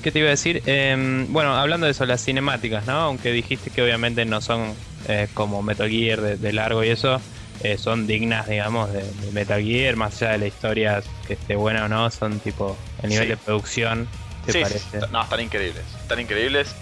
[0.02, 0.62] qué te iba a decir?
[0.66, 2.94] Em, bueno, hablando de eso, las cinemáticas, ¿no?
[2.94, 4.74] Aunque dijiste que obviamente no son
[5.06, 7.20] eh, como Metal Gear de, de largo y eso,
[7.62, 11.54] eh, son dignas, digamos, de, de Metal Gear, más allá de la historia que esté
[11.56, 13.30] buena o no, son tipo el nivel Sí.
[13.30, 14.08] de producción,
[14.46, 14.98] ¿te Sí, parece?
[15.12, 15.84] no, están increíbles.
[16.00, 16.74] Están increíbles.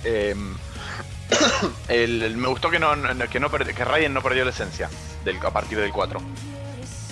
[1.89, 4.89] el- el- me gustó que no, no- que, no que Raiden no perdió la esencia
[5.25, 6.21] del, a partir del 4.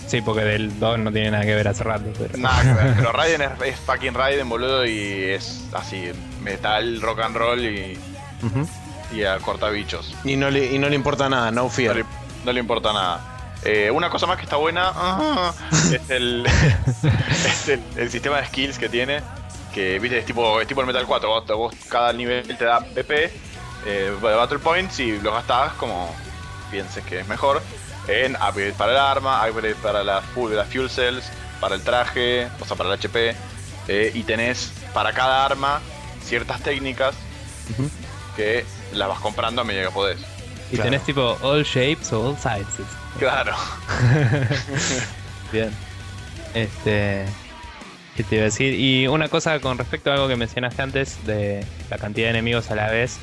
[0.06, 2.06] Sí, porque del 2 no tiene nada que ver hace rato.
[2.18, 2.36] Pero...
[2.38, 6.10] Nada pero Raiden es, es fucking Raiden, boludo, y es así,
[6.42, 7.96] metal, rock and roll y,
[8.42, 8.68] Ujú.
[9.14, 10.14] y a cortabichos.
[10.24, 11.94] Y no le, y no le importa nada, no No fear.
[11.96, 12.04] le,
[12.44, 13.26] no le importa nada.
[13.62, 15.52] Eh, una cosa más que está buena ah,
[15.92, 16.44] es, el,
[17.44, 19.20] es el, el sistema de skills que tiene.
[19.72, 21.28] Que viste, es tipo, es tipo el Metal 4.
[21.28, 23.30] Vos, vos cada nivel te da PP,
[23.86, 26.14] eh, Battle Points, y los gastás como
[26.70, 27.62] pienses que es mejor.
[28.08, 31.24] En upgrade para el arma, upgrade para las fuel, las fuel cells,
[31.60, 33.34] para el traje, o sea, para el HP.
[33.88, 35.80] eh, y tenés para cada arma
[36.24, 37.14] ciertas técnicas
[38.36, 40.18] que las vas comprando a medida que podés.
[40.70, 40.90] Y Claro.
[40.90, 42.86] tenés tipo all shapes o all sizes.
[43.18, 43.54] Claro.
[45.52, 45.70] Bien.
[46.54, 47.24] Este.
[48.16, 48.74] ¿Qué te iba a decir?
[48.74, 52.70] Y una cosa con respecto a algo que mencionaste antes de la cantidad de enemigos
[52.70, 53.18] a la vez.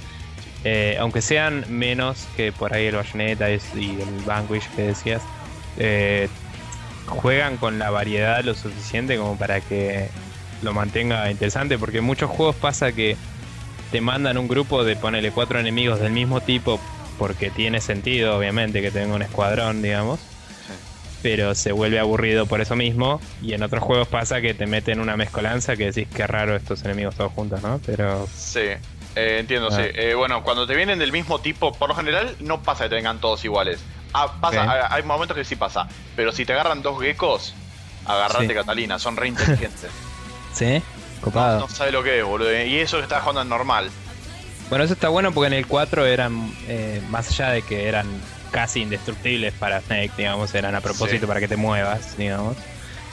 [0.70, 5.22] Eh, aunque sean menos que por ahí el Bayonetta y el Vanquish que decías,
[5.78, 6.28] eh,
[7.06, 10.10] juegan con la variedad lo suficiente como para que
[10.62, 11.78] lo mantenga interesante.
[11.78, 13.16] Porque en muchos juegos pasa que
[13.94, 16.82] te mandan un grupo de ponele cuatro enemigos del mismo tipo
[17.18, 20.20] porque tiene sentido, obviamente, que tenga un escuadrón, digamos
[21.24, 23.20] pero se vuelve aburrido por eso mismo.
[23.42, 26.84] Y en otros juegos pasa que te meten una mezcolanza que decís que raro estos
[26.86, 27.82] enemigos todos juntos, ¿no?
[27.86, 28.62] Pero Sí,
[29.18, 29.76] eh, entiendo, Ah.
[29.76, 29.82] sí.
[29.94, 32.96] Eh, bueno, cuando te vienen del mismo tipo, por lo general no pasa que te
[32.96, 33.80] vengan todos iguales.
[34.14, 34.92] Ah, pasa, Ok.
[34.92, 35.88] hay, momentos que sí pasa.
[36.16, 37.54] Pero si te agarran dos geckos,
[38.06, 38.54] agarrate Sí.
[38.54, 39.90] Catalina, son re inteligentes.
[40.54, 41.60] sí, no, copado.
[41.60, 42.52] no sabe lo que es, boludo.
[42.64, 43.90] Y eso que estás jugando en normal.
[44.70, 48.06] Bueno, eso está bueno porque en el 4 eran, eh, más allá de que eran
[48.52, 51.26] casi indestructibles para Snake, digamos, eran a propósito Sí.
[51.28, 52.56] para que te muevas, digamos.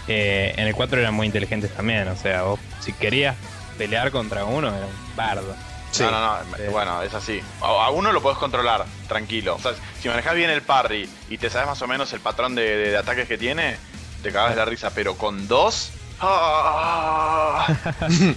[0.06, 3.36] Eh, en el 4 eran muy inteligentes también, o sea, vos si querías
[3.78, 5.54] pelear contra uno, era un bardo.
[5.94, 6.02] Sí.
[6.02, 6.56] No, no, no.
[6.56, 6.62] Sí.
[6.70, 7.40] Bueno, es así.
[7.60, 9.54] A, uno lo podés controlar, tranquilo.
[9.54, 12.54] O sea, si manejas bien el parry y te sabes más o menos el patrón
[12.54, 13.76] de, de- de ataques que tiene,
[14.22, 14.90] te cagas de la risa.
[14.94, 15.90] Pero con dos.
[16.20, 17.66] ¡ah!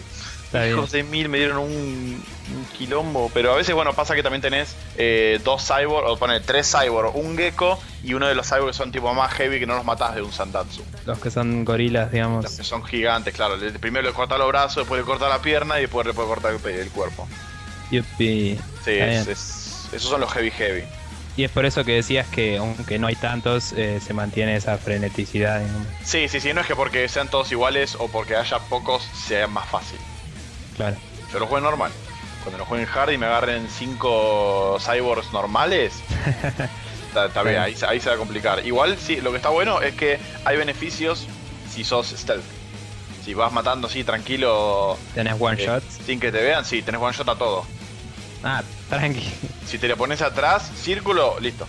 [0.71, 2.23] Hijos de mil me dieron un,
[2.55, 3.29] un quilombo.
[3.33, 7.15] Pero a veces, bueno, pasa que también tenés eh, dos cyborg, o pone tres cyborg,
[7.17, 9.83] un gecko y uno de los cyborg que son tipo más heavy que no los
[9.83, 10.83] matás de un Sandatsu.
[11.05, 12.45] Los que son gorilas, digamos.
[12.45, 13.55] Los que son gigantes, claro.
[13.81, 16.53] Primero le corta los brazos, después le corta la pierna y después le puede cortar
[16.53, 17.27] el, el cuerpo.
[17.91, 18.57] Yupi.
[18.83, 20.83] Sí, es- es- esos son los heavy heavy.
[21.35, 24.77] Y es por eso que decías que aunque no hay tantos, eh, se mantiene esa
[24.79, 25.61] freneticidad.
[26.03, 29.45] Sí, sí, sí, no es que porque sean todos iguales o porque haya pocos sea
[29.47, 29.99] más fácil.
[30.75, 30.95] Claro.
[31.31, 31.91] Yo lo juego normal.
[32.43, 35.93] Cuando lo jueguen hard y me agarren 5 cyborgs normales,
[37.07, 38.65] está, está bien, ahí, se- ahí se va a complicar.
[38.65, 41.27] Igual, sí, lo que está bueno es que hay beneficios
[41.71, 42.43] si sos stealth.
[43.23, 45.99] Si vas matando así tranquilo, Tenés one eh, shots.
[46.05, 47.65] sin que te vean, sí, tenés one shot a todo.
[48.43, 49.23] Ah, tranqui.
[49.65, 51.67] Si te le pones atrás, círculo, listo.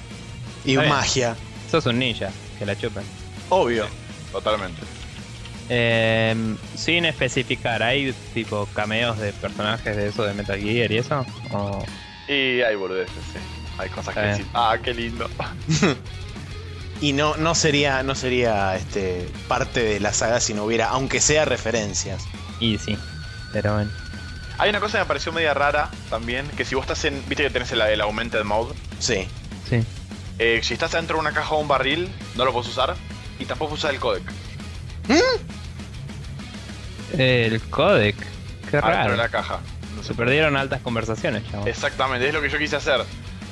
[0.64, 0.94] Y Está bien.
[0.94, 1.36] magia,
[1.70, 3.04] Sos un ninja, que la chupen.
[3.48, 3.86] obvio.
[4.32, 4.82] Totalmente.
[5.70, 6.34] Eh,
[6.74, 11.26] sin especificar, ¿hay tipo cameos de personajes de eso, de Metal Gear y eso?
[11.52, 11.84] O-
[12.26, 13.38] Y hay boludeces, sí.
[13.78, 14.38] Hay cosas Está que bien.
[14.38, 15.28] decir, ah, qué lindo.
[17.00, 21.20] Y no, no sería, no sería este, parte de la saga si no hubiera, aunque
[21.20, 22.26] sea referencias.
[22.58, 22.98] Y sí,
[23.52, 23.90] pero bueno.
[24.58, 27.44] Hay una cosa que me pareció media rara también, que si vos estás en, viste
[27.44, 29.28] que tenés el, el augmented mode, Sí.
[29.68, 29.82] Sí.
[30.38, 32.96] eh, si estás dentro de una caja o un barril, no lo puedes usar
[33.38, 34.22] y tampoco usar el codec.
[37.16, 38.16] El codec.
[38.70, 39.10] Qué adentro raro.
[39.12, 39.60] de la caja.
[39.96, 41.66] No sé Se perdieron altas conversaciones, chavo.
[41.66, 43.00] Exactamente, es lo que yo quise hacer.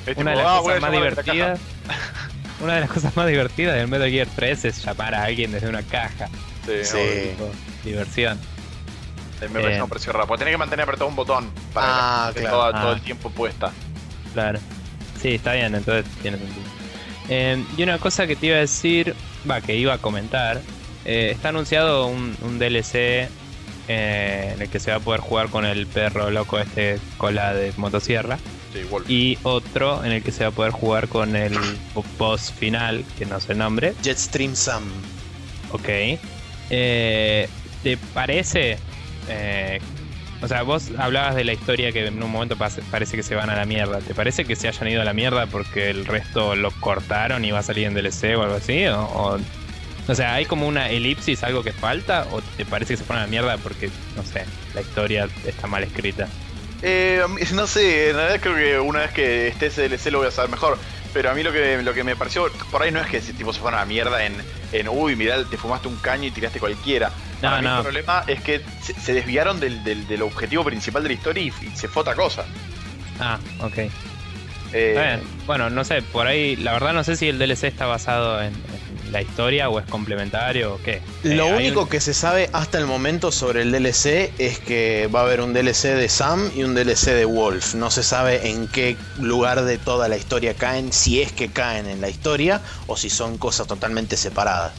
[0.05, 1.59] Es Una de tipo, las ah, cosas más divertidas.
[2.61, 5.67] Una de las cosas más divertidas del Metal Gear 3 es llamar a alguien desde
[5.69, 6.27] una caja.
[6.65, 6.97] Sí, Sí.
[7.31, 7.51] Tipo,
[7.83, 8.39] diversión.
[9.41, 9.83] Me parece Eh.
[9.83, 10.27] un precio raro.
[10.27, 12.57] Porque tenés que mantener apretado un botón para Ah, que esté claro.
[12.57, 12.81] toda- Ah.
[12.83, 13.71] todo el tiempo puesta.
[14.33, 14.59] Claro.
[15.21, 16.65] Sí, está bien, entonces tiene sentido.
[17.29, 19.15] Eh, y una cosa que te iba a decir,
[19.49, 20.61] va, que iba a comentar,
[21.05, 23.29] eh, está anunciado un, un DLC
[23.89, 27.53] eh, en el que se va a poder jugar con el perro loco este cola
[27.53, 28.37] de motosierra
[28.73, 29.09] Sí, Wolf.
[29.09, 31.53] y otro en el que se va a poder jugar con el
[32.19, 33.93] boss final, que no sé el nombre.
[34.03, 34.83] Jetstream Sam.
[35.71, 35.87] Ok.
[36.69, 37.49] Eh,
[37.83, 38.77] ¿Te parece?
[39.29, 39.79] Eh,
[40.41, 43.49] o sea, vos hablabas de la historia que en un momento parece que se van
[43.49, 43.99] a la mierda.
[43.99, 47.51] ¿Te parece que se hayan ido a la mierda porque el resto lo cortaron y
[47.51, 48.85] va a salir en DLC o algo así?
[48.85, 49.39] ¿O, o,
[50.07, 52.27] o sea, ¿hay como una elipsis, algo que falta?
[52.31, 55.67] ¿O te parece que se fueron a la mierda porque, no sé, la historia está
[55.67, 56.27] mal escrita?
[56.81, 57.21] Eh,
[57.53, 60.31] no sé, en realidad creo que una vez que esté ese DLC lo voy a
[60.31, 60.77] saber mejor.
[61.13, 63.33] Pero a mí lo que, lo que me pareció, por ahí no es que ese
[63.33, 64.35] tipo se fueron a la mierda en,
[64.71, 67.09] en uy, mirá, te fumaste un caño y tiraste cualquiera.
[67.41, 67.77] No, Para mí no.
[67.77, 71.41] el problema es que se, se desviaron del, del- del objetivo principal de la historia
[71.43, 72.45] y, y se fue otra cosa.
[73.19, 73.77] Ah, ok.
[74.73, 75.19] Eh.
[75.47, 78.53] Bueno, no sé, por ahí, la verdad no sé si el DLC está basado en
[79.11, 81.01] la historia o es complementario o qué.
[81.23, 84.59] Lo Eh, hay único un- que se sabe hasta el momento sobre el DLC es
[84.59, 87.75] que va a haber un DLC de Sam y un DLC de Wolf.
[87.75, 91.87] No se sabe en qué lugar de toda la historia caen, si es que caen
[91.87, 94.73] en la historia o si son cosas totalmente separadas.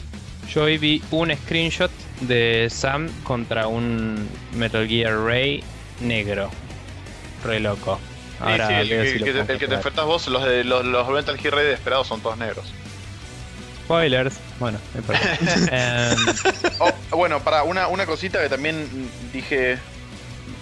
[0.53, 5.63] Yo hoy vi un screenshot de Sam contra un Metal Gear Ray
[6.01, 6.49] negro.
[7.43, 7.99] Re loco.
[8.39, 10.63] Ahora sí, el, veo el si lo que, el que te enfrentas vos, los de
[10.63, 12.65] los, los Metal Gear Ray esperados son todos negros.
[13.93, 14.35] Spoilers.
[14.59, 15.21] Bueno, no importa.
[15.71, 16.15] Em,
[17.11, 18.87] Oh, bueno, para una, una cosita que también
[19.33, 19.73] dije.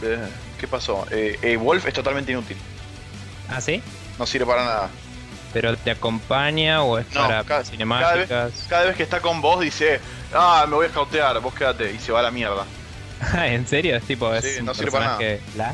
[0.01, 1.05] eh, ¿Qué pasó?
[1.11, 2.55] Eh, eh, Wolf es totalmente inútil.
[3.49, 3.81] ¿Ah, sí?
[4.17, 4.89] No sirve para nada.
[5.53, 8.51] ¿Pero te acompaña o es No, para cada- cinemáticas?
[8.69, 9.99] Cada vez que está con vos dice,
[10.33, 12.63] ah, me voy a escautear, vos quédate, y se va a la mierda.
[13.45, 13.95] ¿En serio?
[13.97, 15.73] Es tipo, es Sí, un no sirve para personaje Black.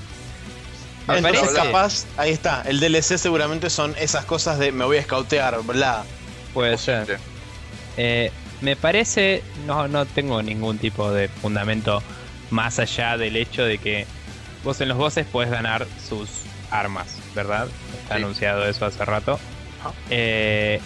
[1.07, 4.85] Ah, Me Entonces, parece- capaz, ahí está, el DLC seguramente son esas cosas de me
[4.85, 6.03] voy a escautear, bla.
[6.53, 7.19] Puede ser.
[7.97, 8.31] Eh,
[8.61, 12.01] me parece, no, no tengo ningún tipo de fundamento
[12.49, 14.05] más allá del hecho de que
[14.63, 16.29] vos en los bosses puedes ganar sus
[16.71, 17.67] armas, ¿verdad?
[18.01, 18.21] Está Sí.
[18.23, 19.39] anunciado eso hace rato.
[20.09, 20.79] Eh,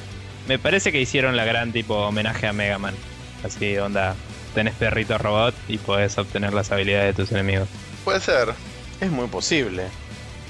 [0.47, 2.95] me parece que hicieron la gran tipo homenaje a Mega Man.
[3.43, 4.15] Así, onda,
[4.55, 7.67] tenés perrito robot y podés obtener las habilidades de tus enemigos.
[8.03, 8.53] Puede ser.
[8.99, 9.83] Es muy posible.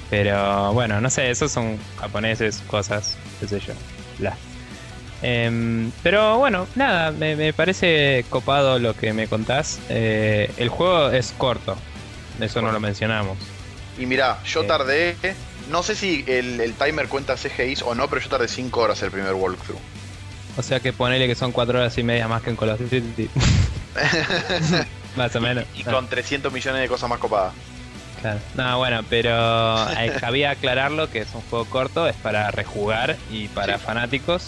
[0.08, 3.74] Pero bueno, no sé, esos son japoneses, cosas, qué sé yo.
[4.18, 4.34] Bla.
[5.22, 9.80] Em, pero bueno, nada, me, me parece copado lo que me contás.
[9.88, 11.76] Eh, el juego es corto,
[12.40, 13.36] eso no lo mencionamos.
[13.98, 14.68] Y mira, yo Sí.
[14.68, 15.16] tardé,
[15.70, 19.02] no sé si el, el timer cuenta CGIs o no, pero yo tardé 5 horas
[19.02, 19.80] el primer walkthrough.
[20.56, 22.80] O sea que ponele que son cuatro horas y media más que en Call of
[22.80, 23.28] Duty.
[25.16, 25.64] más o menos.
[25.74, 27.52] Y Ah, con 300 millones de cosas más copadas.
[28.20, 28.40] claro.
[28.54, 33.48] No, bueno, pero eh, cabía aclararlo que es un juego corto, es para rejugar y
[33.48, 33.84] para Sí.
[33.84, 34.46] fanáticos.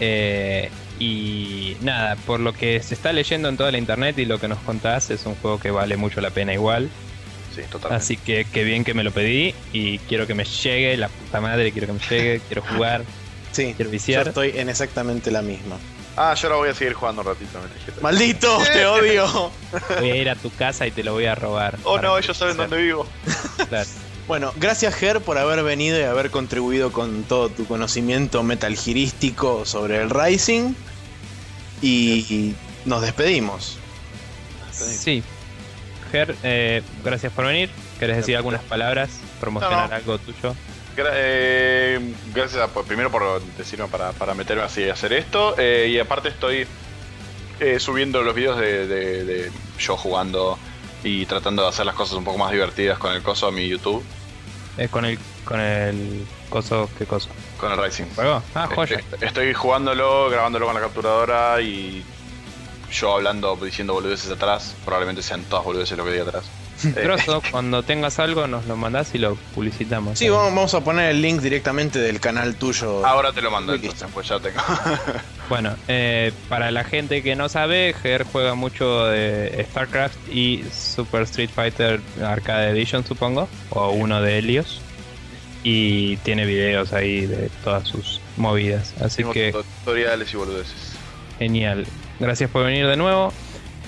[0.00, 4.38] Eh, y nada, por lo que se está leyendo en toda la internet y lo
[4.38, 6.88] que nos contás, es un juego que vale mucho la pena igual.
[7.54, 8.02] sí, totalmente.
[8.02, 11.40] Así que qué bien que me lo pedí y quiero que me llegue, la puta
[11.40, 13.04] madre, quiero que me llegue, quiero jugar,
[13.52, 15.76] Sí, quiero yo estoy en exactamente la misma.
[16.16, 17.60] Ah, yo ahora voy a seguir jugando un ratito.
[17.60, 18.00] Me dijiste.
[18.00, 18.58] ¡Maldito!
[18.72, 19.52] ¡Te odio!
[20.00, 21.78] Voy a ir a tu casa y te lo voy a robar.
[21.84, 23.06] Oh no, ellos saben dónde vivo.
[23.68, 23.88] Claro.
[24.28, 30.02] Bueno, gracias Ger por haber venido y haber contribuido con todo tu conocimiento metalgirístico sobre
[30.02, 30.74] el Rising.
[31.80, 32.54] Y
[32.84, 33.78] nos despedimos.
[34.72, 35.22] Sí.
[36.12, 37.70] Ger, eh, gracias por venir.
[37.98, 39.08] ¿Querés decir algunas palabras?
[39.40, 39.94] ¿Promocionar No, no.
[39.94, 40.54] algo tuyo?
[40.96, 45.54] Gra- eh, gracias a- por- primero por decirme para, para meterme así y hacer esto.
[45.58, 46.66] eh, y aparte estoy
[47.60, 50.58] eh, subiendo los videos de, de- de yo jugando
[51.02, 53.68] y tratando de hacer las cosas un poco más divertidas con el coso a mi
[53.68, 54.02] YouTube,
[54.78, 57.28] Eh, con el con el coso, ¿qué coso?
[57.58, 58.04] con el Rising.
[58.14, 58.42] ¿Juego?
[58.54, 58.98] Ah, joya.
[58.98, 62.04] Este- Estoy jugándolo, grabándolo con la capturadora y
[62.92, 64.76] yo hablando, diciendo boludeces atrás.
[64.84, 66.44] Probablemente sean todas boludeces lo que diga atrás.
[66.82, 70.18] Grosso, cuando tengas algo nos lo mandás y lo publicitamos.
[70.18, 73.04] Sí, vamos, vamos a poner el link directamente del canal tuyo.
[73.06, 73.86] ahora te lo mando, Listo.
[73.90, 74.60] entonces, pues ya tengo.
[75.48, 81.22] Bueno, eh, para la gente que no sabe, Ger juega mucho de StarCraft y Super
[81.22, 84.82] Street Fighter Arcade Edition, supongo, o uno de Helios.
[85.64, 88.92] Y tiene videos ahí de todas sus movidas.
[89.00, 90.92] Así Tengo que tutoriales y boludeces.
[91.38, 91.86] genial.
[92.20, 93.32] Gracias por venir de nuevo.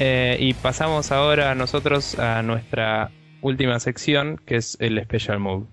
[0.03, 3.11] Eh, y pasamos ahora nosotros a nuestra
[3.43, 5.67] última sección, que es el Special Move.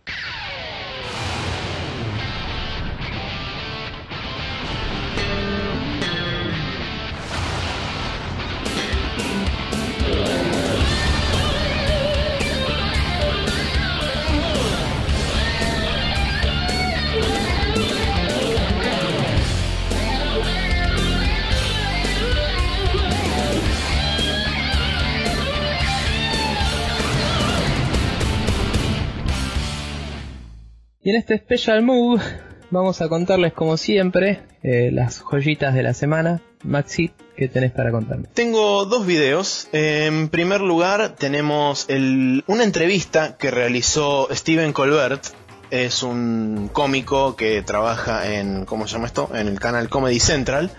[31.07, 32.21] Y en este Special Move
[32.69, 36.41] vamos a contarles como siempre eh, las joyitas de la semana.
[36.65, 38.27] Maxi, ¿qué tenés para contarme?
[38.33, 39.69] Tengo dos videos.
[39.71, 45.23] En primer lugar, tenemos el- una entrevista que realizó Steven Colbert.
[45.71, 49.29] Es un cómico que trabaja en, ¿cómo se llama esto?
[49.33, 50.71] En el canal Comedy Central.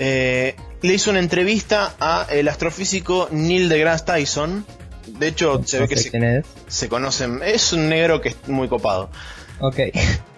[0.00, 4.66] Eh, le hizo una entrevista a el astrofísico Neil deGrasse Tyson.
[5.18, 6.46] De hecho, se ve que se, quién es.
[6.66, 7.40] se conocen.
[7.44, 9.10] Es un negro que es muy copado.
[9.58, 9.80] Ok.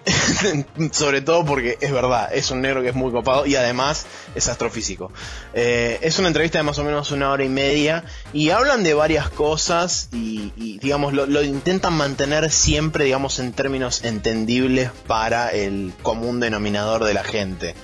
[0.91, 4.47] Sobre todo porque es verdad, es un negro que es muy copado y además es
[4.47, 5.11] astrofísico.
[5.53, 8.93] Eh, es una entrevista de más o menos una hora y media y hablan de
[8.93, 15.49] varias cosas y, y, digamos lo, lo intentan mantener siempre digamos en términos entendibles para
[15.49, 17.75] el común denominador de la gente.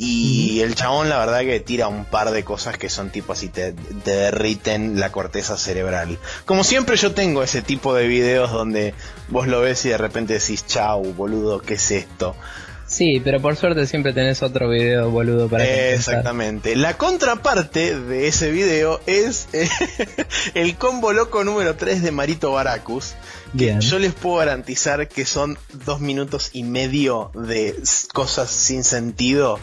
[0.00, 3.48] Y el chabón la verdad que tira un par de cosas que son tipo así,
[3.48, 6.18] te, te derriten la corteza cerebral.
[6.44, 8.94] Como siempre yo tengo ese tipo de videos donde
[9.28, 12.36] vos lo ves y de repente decís, chau, boludo, ¿qué es esto?
[12.88, 15.94] Sí, pero por suerte siempre tenés otro video boludo para compensar.
[15.94, 16.74] Exactamente.
[16.74, 19.68] La contraparte de ese video es eh,
[20.54, 23.14] el combo loco número 3 de Marito Baracus.
[23.52, 23.80] Que Bien.
[23.82, 27.74] yo les puedo garantizar que son dos minutos y medio de
[28.14, 29.60] cosas sin sentido.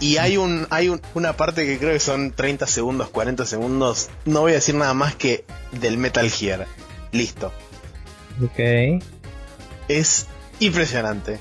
[0.00, 4.08] Y hay un, hay un- una parte que creo que son 30 segundos, 40 segundos.
[4.24, 6.66] No voy a decir nada más que del Metal Gear.
[7.12, 7.52] Listo.
[8.42, 9.02] Ok.
[9.88, 10.26] Es
[10.60, 11.38] impresionante.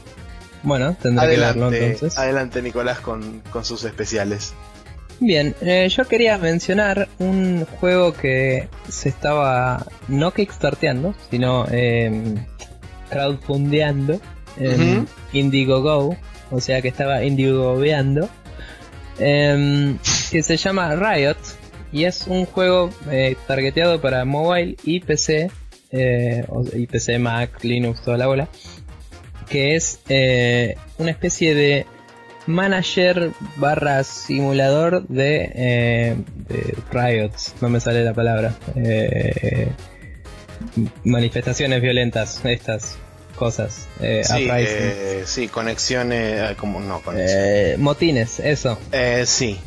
[0.63, 2.17] Bueno, tendré que verlo Adelante, entonces.
[2.17, 4.53] adelante Nicolás con, con sus especiales.
[5.19, 12.35] Bien, eh, yo quería mencionar un juego que se estaba no kickstarteando, sino eh,
[13.09, 14.19] crowdfundeando
[14.57, 15.07] en Ujú.
[15.33, 16.17] Indiegogo,
[16.49, 18.29] o sea que estaba indiegoveando,
[19.19, 19.97] em,
[20.31, 21.37] que se llama Riot
[21.91, 25.51] y es un juego eh, targeteado para mobile y PC,
[25.91, 28.47] eh, y PC, Mac, Linux, toda la bola,
[29.51, 31.85] que es eh, una especie de
[32.47, 36.15] manager barra simulador de, eh,
[36.47, 39.67] de riots, no me sale la palabra, eh,
[41.03, 42.97] manifestaciones violentas, estas
[43.35, 47.75] cosas, eh, Sí, eh, sí, conexiones, eh, como no conexiones.
[47.75, 48.79] Eh, motines, eso.
[48.91, 49.59] Eh, sí,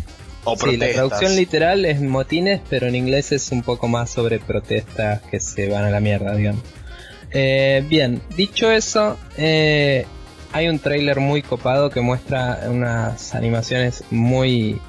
[0.45, 4.39] o Sí, la traducción literal es motines, pero en inglés es un poco más sobre
[4.39, 6.63] protestas que se van a la mierda, digamos.
[7.37, 10.07] Eh, bien, dicho eso, eh,
[10.53, 14.81] hay un trailer muy copado que muestra unas animaciones muy,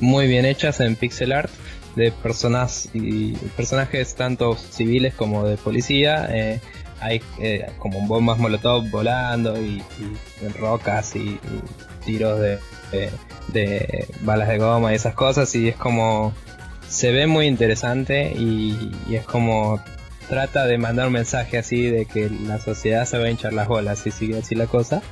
[0.00, 1.50] muy bien hechas en pixel art
[1.94, 6.28] de personas y personajes tanto civiles como de policía.
[6.30, 6.60] eh,
[6.98, 9.82] hay eh, como bombas molotov volando y,
[10.58, 11.38] rocas y,
[12.04, 12.58] tiros de,
[14.22, 16.32] balas de goma y esas cosas y es como
[16.88, 19.78] se ve muy interesante y es como
[20.28, 23.68] trata de mandar un mensaje así de que la sociedad se va a hinchar las
[23.68, 25.02] bolas si sigue así la cosa.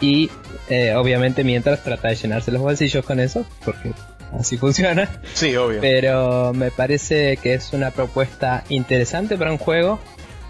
[0.00, 0.30] Y
[0.68, 3.92] eh, obviamente mientras trata de llenarse los bolsillos con eso, porque
[4.38, 5.08] así funciona.
[5.34, 5.80] Sí, obvio.
[5.80, 9.98] Pero me parece que es una propuesta interesante para un juego.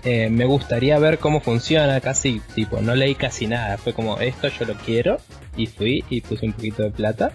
[0.05, 3.79] Eh, me gustaría ver cómo funciona, casi tipo, no leí casi nada.
[3.79, 5.19] Fue como, esto yo lo quiero.
[5.57, 7.33] Y fui y puse un poquito de plata.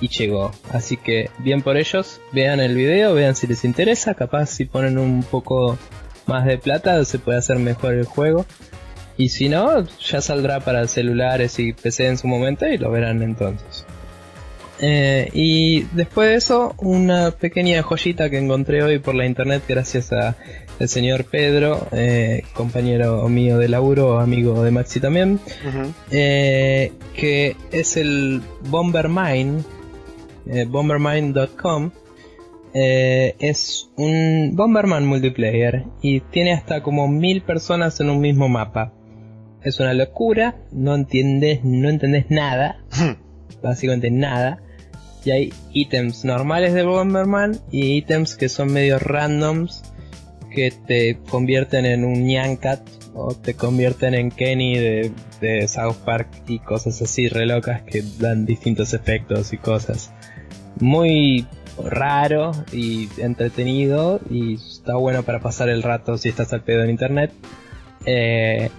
[0.00, 0.50] Y llegó.
[0.72, 2.20] Así que bien por ellos.
[2.32, 4.14] Vean el video, vean si les interesa.
[4.14, 5.78] Capaz si ponen un poco
[6.26, 8.46] más de plata se puede hacer mejor el juego.
[9.16, 13.22] Y si no, ya saldrá para celulares y PC en su momento y lo verán
[13.22, 13.86] entonces.
[14.80, 20.12] Eh, y después de eso, una pequeña joyita que encontré hoy por la internet gracias
[20.12, 20.36] a
[20.80, 25.38] el señor Pedro, eh, compañero mío de laburo, amigo de Maxi también,
[26.10, 29.62] eh, que es el Bombermine,
[30.68, 31.90] bombermine.com.
[32.72, 38.92] es un Bomberman multiplayer y tiene hasta como mil personas en un mismo mapa
[39.64, 42.84] es una locura, no entiendes, no entendés nada,
[43.62, 44.60] básicamente nada.
[45.24, 49.82] Y hay ítems normales de Bomberman y ítems que son medio randoms
[50.54, 56.28] que te convierten en un Nyancat o te convierten en Kenny de, de South Park
[56.46, 60.12] y cosas así re locas que dan distintos efectos y cosas.
[60.80, 61.46] Muy
[61.82, 66.90] raro y entretenido y está bueno para pasar el rato si estás al pedo en
[66.90, 67.32] internet.
[68.06, 68.70] Eh,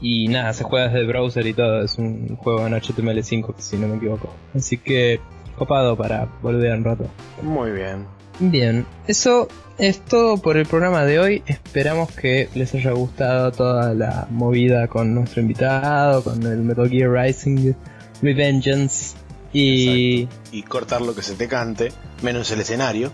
[0.00, 1.82] y nada, se juega desde el browser y todo.
[1.82, 4.32] Es un juego en HTML5, si no me equivoco.
[4.54, 5.20] Así que
[5.56, 7.04] copado para volver un rato.
[7.42, 8.06] Muy bien.
[8.38, 9.48] Bien, eso
[9.78, 11.42] es todo por el programa de hoy.
[11.46, 17.10] Esperamos que les haya gustado toda la movida con nuestro invitado, con el Metal Gear
[17.10, 17.72] Rising
[18.20, 19.16] Revengeance
[19.60, 20.28] y...
[20.52, 21.92] Y cortar lo que se te cante,
[22.22, 23.12] menos el escenario.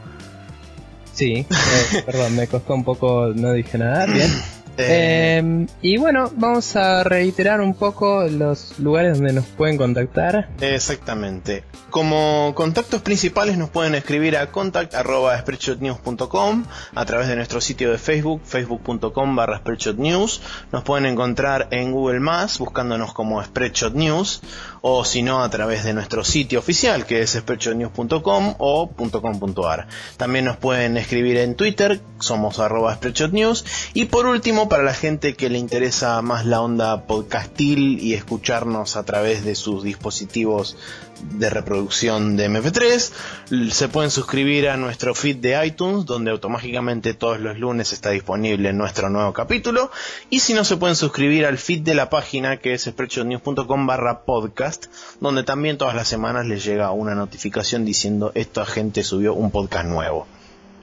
[1.13, 4.07] Sí, eh, perdón, me costó un poco, no dije nada.
[4.07, 4.31] Bien.
[4.79, 10.49] Em, y bueno, vamos a reiterar un poco los lugares donde nos pueden contactar.
[10.61, 11.65] Exactamente.
[11.91, 16.65] Como contactos principales nos pueden escribir a contact.spreadshotnews.com
[16.95, 19.61] a través de nuestro sitio de Facebook, facebook.com barra
[19.97, 20.41] News.
[20.73, 24.41] Nos pueden encontrar en Google Más buscándonos como Spreadshot News
[24.83, 29.87] o si no a través de nuestro sitio oficial que es spreadshotnews.com o .com.ar.
[30.17, 32.99] También nos pueden escribir en Twitter, somos arroba
[33.31, 33.65] News.
[33.95, 38.97] Y por último, para la gente que le interesa más la onda podcastil y escucharnos
[38.97, 40.77] a través de sus dispositivos
[41.23, 43.71] de reproducción de MP3.
[43.71, 48.73] Se pueden suscribir a nuestro feed de iTunes, donde automáticamente todos los lunes está disponible
[48.73, 49.91] nuestro nuevo capítulo.
[50.31, 54.25] Y si no, se pueden suscribir al feed de la página que es spreadshotnews.com barra
[54.25, 54.87] podcast,
[55.21, 59.87] donde también todas las semanas les llega una notificación diciendo esta gente subió un podcast
[59.87, 60.27] nuevo.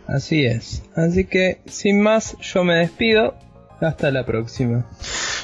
[0.07, 0.81] Así es.
[0.95, 3.35] Así que, sin más, yo me despido.
[3.81, 4.85] Hasta la próxima.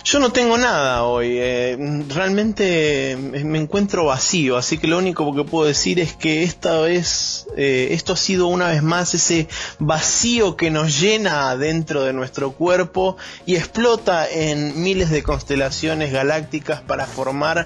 [0.04, 5.44] Yo no tengo nada hoy, eh, realmente me encuentro vacío, así que lo único que
[5.44, 9.48] puedo decir es que esta vez, eh, esto ha sido una vez más ese
[9.80, 13.18] vacío que nos llena dentro de nuestro cuerpo
[13.48, 17.66] y explota en miles de constelaciones galácticas para formar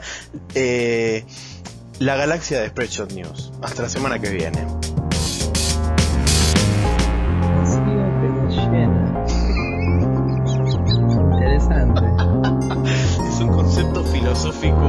[0.55, 1.25] eh,
[1.99, 3.51] la galaxia de Spreadshot News.
[3.61, 4.65] Hasta la semana que viene.
[14.61, 14.88] Moderno.